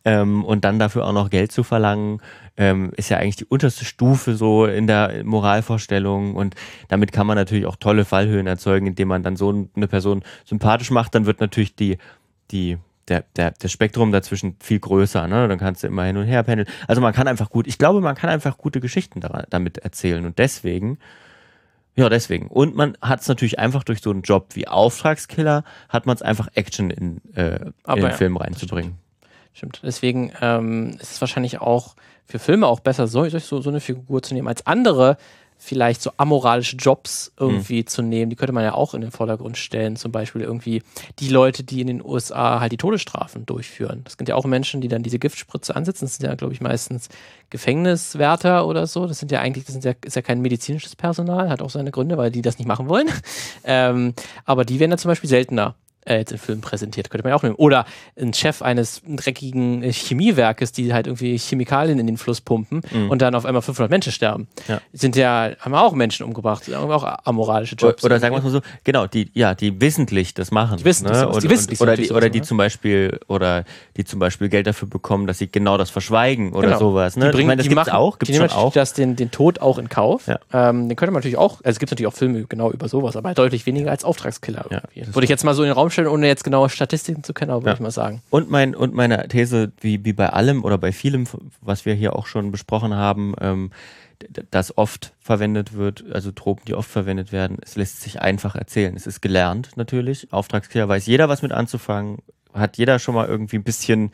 [0.06, 2.20] ähm, und dann dafür auch noch Geld zu verlangen,
[2.56, 6.54] ähm, ist ja eigentlich die unterste Stufe so in der Moralvorstellung und
[6.88, 10.92] damit kann man natürlich auch tolle Fallhöhen erzeugen, indem man dann so eine Person sympathisch
[10.92, 11.98] macht, dann wird natürlich die,
[12.52, 12.78] die,
[13.08, 15.48] der, der, der Spektrum dazwischen viel größer, ne?
[15.48, 16.68] Dann kannst du immer hin und her pendeln.
[16.86, 20.24] Also man kann einfach gut, ich glaube, man kann einfach gute Geschichten daran, damit erzählen
[20.24, 20.98] und deswegen,
[21.96, 22.46] ja, deswegen.
[22.46, 26.22] Und man hat es natürlich einfach durch so einen Job wie Auftragskiller, hat man es
[26.22, 28.98] einfach Action in, äh, in den ja, Film reinzubringen.
[29.56, 29.80] Stimmt.
[29.82, 31.96] Deswegen ähm, ist es wahrscheinlich auch
[32.26, 35.16] für Filme auch besser, so, so, so eine Figur zu nehmen, als andere
[35.56, 37.86] vielleicht so amoralische Jobs irgendwie mhm.
[37.86, 38.28] zu nehmen.
[38.28, 39.96] Die könnte man ja auch in den Vordergrund stellen.
[39.96, 40.82] Zum Beispiel irgendwie
[41.20, 44.02] die Leute, die in den USA halt die Todesstrafen durchführen.
[44.04, 46.04] Das sind ja auch Menschen, die dann diese Giftspritze ansetzen.
[46.04, 47.08] Das sind ja, glaube ich, meistens
[47.48, 49.06] Gefängniswärter oder so.
[49.06, 51.92] Das sind ja eigentlich, das sind ja, ist ja kein medizinisches Personal, hat auch seine
[51.92, 53.08] Gründe, weil die das nicht machen wollen.
[53.64, 54.12] ähm,
[54.44, 55.76] aber die werden ja zum Beispiel seltener
[56.06, 57.56] äh, jetzt im Film präsentiert, könnte man ja auch nehmen.
[57.56, 57.84] Oder
[58.18, 63.10] ein Chef eines dreckigen Chemiewerkes, die halt irgendwie Chemikalien in den Fluss pumpen mhm.
[63.10, 64.48] und dann auf einmal 500 Menschen sterben.
[64.68, 64.80] Ja.
[64.92, 68.04] Sind ja, haben auch Menschen umgebracht, haben auch amoralische Jobs.
[68.04, 70.78] Oder, oder sagen wir es mal so, genau, die, ja, die wissentlich das machen.
[70.78, 71.12] Die wissen, ne?
[71.12, 73.64] das, und, die wissentlich oder die, oder die zum Beispiel, oder
[73.96, 76.78] die zum Beispiel Geld dafür bekommen, dass sie genau das verschweigen oder genau.
[76.78, 77.16] sowas.
[77.16, 77.26] Ne?
[77.26, 78.72] Die bringen, ich meine, das machen, auch, gibt's die nehmen auch.
[78.72, 80.26] Das den, den Tod auch in Kauf.
[80.26, 80.38] Ja.
[80.52, 83.16] Ähm, den könnte man natürlich auch, also es gibt natürlich auch Filme genau über sowas,
[83.16, 84.66] aber deutlich weniger als Auftragskiller.
[84.70, 84.82] Ja,
[85.12, 87.50] Würde ich jetzt mal so in den Raum stellen, ohne jetzt genau Statistiken zu kennen,
[87.50, 88.22] aber würde ich mal sagen.
[88.30, 91.26] Und, mein, und meine These, wie, wie bei allem oder bei vielem,
[91.60, 93.70] was wir hier auch schon besprochen haben, ähm,
[94.50, 98.94] das oft verwendet wird, also Tropen, die oft verwendet werden, es lässt sich einfach erzählen.
[98.96, 100.32] Es ist gelernt natürlich.
[100.32, 102.18] Auftragskiller weiß jeder, was mit anzufangen.
[102.54, 104.12] Hat jeder schon mal irgendwie ein bisschen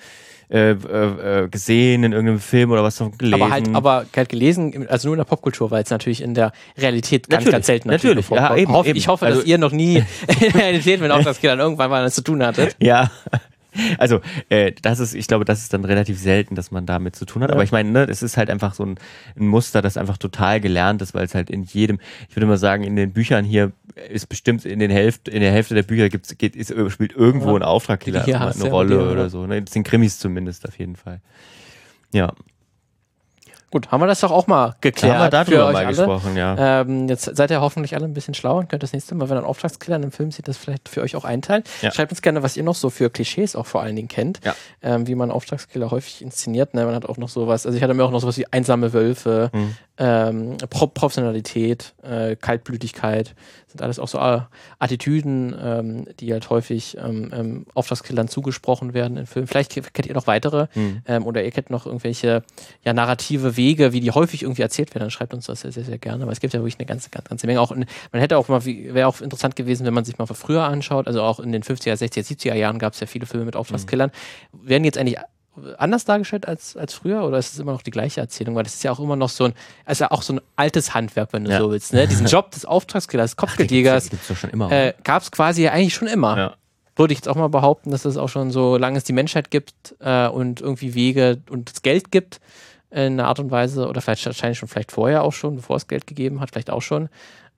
[0.53, 3.35] äh, äh, gesehen in irgendeinem Film oder was gelesen.
[3.35, 6.53] Aber halt, aber halt gelesen, also nur in der Popkultur, weil es natürlich in der
[6.77, 8.29] Realität ganz, natürlich, ganz selten natürlich.
[8.31, 9.31] natürlich ja, eben, ich hoffe, eben.
[9.31, 9.97] dass also, ihr noch nie
[10.29, 12.77] in der Realität mit Auftragskillern irgendwann mal was zu tun hattet.
[12.81, 13.11] Ja.
[13.99, 17.25] Also, äh, das ist, ich glaube, das ist dann relativ selten, dass man damit zu
[17.25, 17.51] tun hat.
[17.51, 17.55] Ja.
[17.55, 18.97] Aber ich meine, ne, es ist halt einfach so ein,
[19.37, 21.99] ein Muster, das einfach total gelernt ist, weil es halt in jedem,
[22.29, 23.73] ich würde mal sagen, in den Büchern hier
[24.11, 27.51] ist bestimmt in den Hälfte, in der Hälfte der Bücher gibt's, geht, ist, spielt irgendwo
[27.51, 27.57] Ja.
[27.57, 29.11] ein Auftragkiller hier eine Rolle ja.
[29.11, 29.47] oder so.
[29.47, 29.59] Ne?
[29.59, 31.21] In den Krimis zumindest auf jeden Fall.
[32.13, 32.33] Ja,
[33.73, 35.17] Gut, haben wir das doch auch mal da geklärt.
[35.17, 35.97] haben wir für darüber euch mal alle.
[35.97, 36.81] gesprochen, ja.
[36.83, 39.37] Ähm, jetzt seid ihr hoffentlich alle ein bisschen schlauer und könnt das nächste Mal, wenn
[39.37, 41.65] ihr einen Auftragskiller in einem Film sieht, das vielleicht für euch auch einteilen.
[41.81, 41.91] Ja.
[41.91, 44.55] Schreibt uns gerne, was ihr noch so für Klischees auch vor allen Dingen kennt, Ja.
[44.83, 46.75] ähm, wie man Auftragskiller häufig inszeniert.
[46.75, 46.85] Ne?
[46.85, 49.51] Man hat auch noch sowas, also ich hatte mir auch noch sowas wie einsame Wölfe,
[49.55, 49.77] Mhm.
[49.99, 53.35] ähm, Pro Professionalität, äh, Kaltblütigkeit,
[53.69, 54.41] sind alles auch so äh,
[54.79, 59.49] Attitüden, ähm, die halt häufig ähm, ähm, Auftragskillern zugesprochen werden in Filmen.
[59.49, 61.03] Vielleicht kennt ihr noch weitere Mhm.
[61.07, 62.43] ähm, oder ihr kennt noch irgendwelche
[62.85, 65.85] ja, narrative Wege, wie die häufig irgendwie erzählt werden, dann schreibt uns das sehr, sehr,
[65.85, 67.61] sehr gerne, weil es gibt ja wirklich eine ganze, ganze, Menge.
[67.61, 70.65] Auch in, man hätte auch mal, wäre auch interessant gewesen, wenn man sich mal früher
[70.65, 73.57] anschaut, also auch in den 50er, 60er, 70er Jahren gab es ja viele Filme mit
[73.57, 74.11] Auftragskillern.
[74.53, 75.19] Werden jetzt eigentlich
[75.79, 78.55] anders dargestellt als, als früher oder ist es immer noch die gleiche Erzählung?
[78.55, 79.55] Weil das ist ja auch immer noch so ein,
[79.85, 81.59] also auch so ein altes Handwerk, wenn du Ja.
[81.59, 81.93] so willst.
[81.93, 82.07] Ne?
[82.09, 84.71] Diesen Job des Auftragskillers, Kopfgeldjägers, schon immer.
[84.73, 86.55] äh, gab es quasi ja eigentlich schon immer ja.
[86.97, 89.51] würde ich jetzt auch mal behaupten, dass es auch schon so lange es die Menschheit
[89.51, 92.41] gibt äh, und irgendwie Wege und es Geld gibt
[92.93, 95.89] in einer Art und Weise oder vielleicht wahrscheinlich schon vielleicht vorher auch schon, bevor es
[95.89, 97.09] Geld gegeben hat, vielleicht auch schon.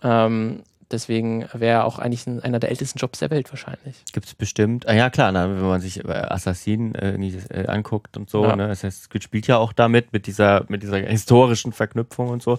[0.03, 3.97] Ähm, deswegen wäre auch eigentlich ein, einer der ältesten Jobs der Welt wahrscheinlich.
[4.13, 4.87] Gibt's bestimmt.
[4.89, 8.55] Ah, ja, klar, na, wenn man sich äh, Assassinen äh, äh, anguckt und so, Ja.
[8.57, 8.69] ne?
[8.69, 12.59] Das heißt, es spielt ja auch damit, mit dieser, mit dieser historischen Verknüpfung und so.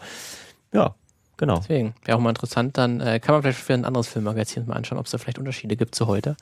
[0.73, 0.95] Ja,
[1.37, 1.57] genau.
[1.57, 4.75] Deswegen wäre auch mal interessant, dann äh, kann man vielleicht für ein anderes Filmmagazin mal
[4.75, 6.35] anschauen, ob es da vielleicht Unterschiede gibt zu heute.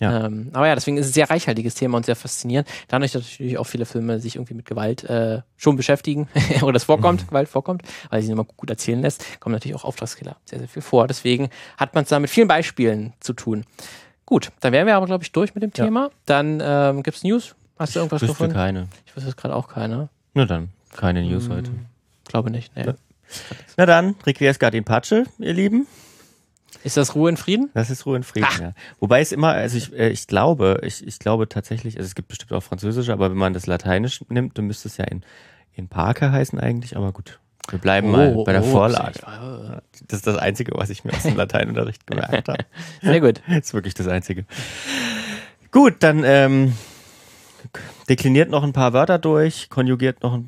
[0.00, 0.26] Ja.
[0.26, 2.68] Ähm, aber ja, deswegen ist es ein sehr reichhaltiges Thema und sehr faszinierend.
[2.88, 6.28] Dadurch, dass natürlich auch viele Filme sich irgendwie mit Gewalt äh, schon beschäftigen
[6.62, 7.26] oder das vorkommt, Mhm.
[7.28, 10.82] Gewalt vorkommt, weil sie immer gut erzählen lässt, kommen natürlich auch Auftragskiller sehr, sehr viel
[10.82, 11.06] vor.
[11.06, 13.64] Deswegen hat man es da mit vielen Beispielen zu tun.
[14.26, 15.84] Gut, dann wären wir aber, glaube ich, durch mit dem Ja.
[15.84, 16.10] Thema.
[16.26, 17.54] Dann ähm, gibt es News.
[17.78, 18.54] Hast du irgendwas Wüsste gefunden?
[18.54, 18.88] keine.
[19.06, 20.08] Ich wüsste es gerade auch keine.
[20.34, 21.70] Na dann, keine News Hm, heute.
[22.26, 22.74] Glaube nicht.
[22.76, 22.84] Nee.
[22.86, 22.94] Ja.
[23.76, 25.86] Na dann, Requiescat in Pace, ihr Lieben.
[26.84, 27.70] Ist das Ruhe in Frieden?
[27.74, 28.72] Das ist Ruhe in Frieden, ja.
[29.00, 32.28] Wobei es immer, also ich, äh, ich glaube, ich, ich glaube tatsächlich, also es gibt
[32.28, 35.22] bestimmt auch Französische, aber wenn man das Lateinisch nimmt, dann müsste es ja in,
[35.72, 37.40] in Parker heißen eigentlich, aber gut.
[37.70, 39.18] Wir bleiben mal bei der Vorlage.
[39.18, 42.64] sehr Das ist das Einzige, was ich mir aus dem Lateinunterricht gemerkt habe.
[43.20, 43.42] gut.
[43.46, 44.46] Das ist wirklich das Einzige.
[45.70, 46.72] Gut, dann ähm,
[48.08, 50.40] dekliniert noch ein paar Wörter durch, konjugiert noch,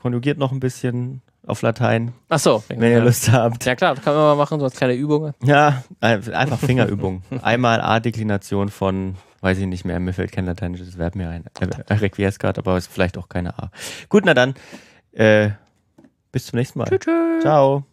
[0.00, 2.62] konjugiert noch ein bisschen auf Latein, Ach so.
[2.68, 3.64] wenn ihr Lust habt.
[3.66, 5.32] Ja klar, das kann man mal machen, so als kleine Übung.
[5.42, 7.22] Ja, ein- einfach Fingerübung.
[7.42, 11.44] Einmal A-Deklination von, weiß ich nicht mehr, mir fällt kein lateinisches Verb mehr ein.
[11.60, 13.70] Äh, Requiescat, aber ist vielleicht auch keine A.
[14.08, 14.54] Gut, na dann,
[15.12, 15.50] äh,
[16.32, 16.86] bis zum nächsten Mal.
[16.88, 17.42] Tschüss.
[17.42, 17.84] Ciao.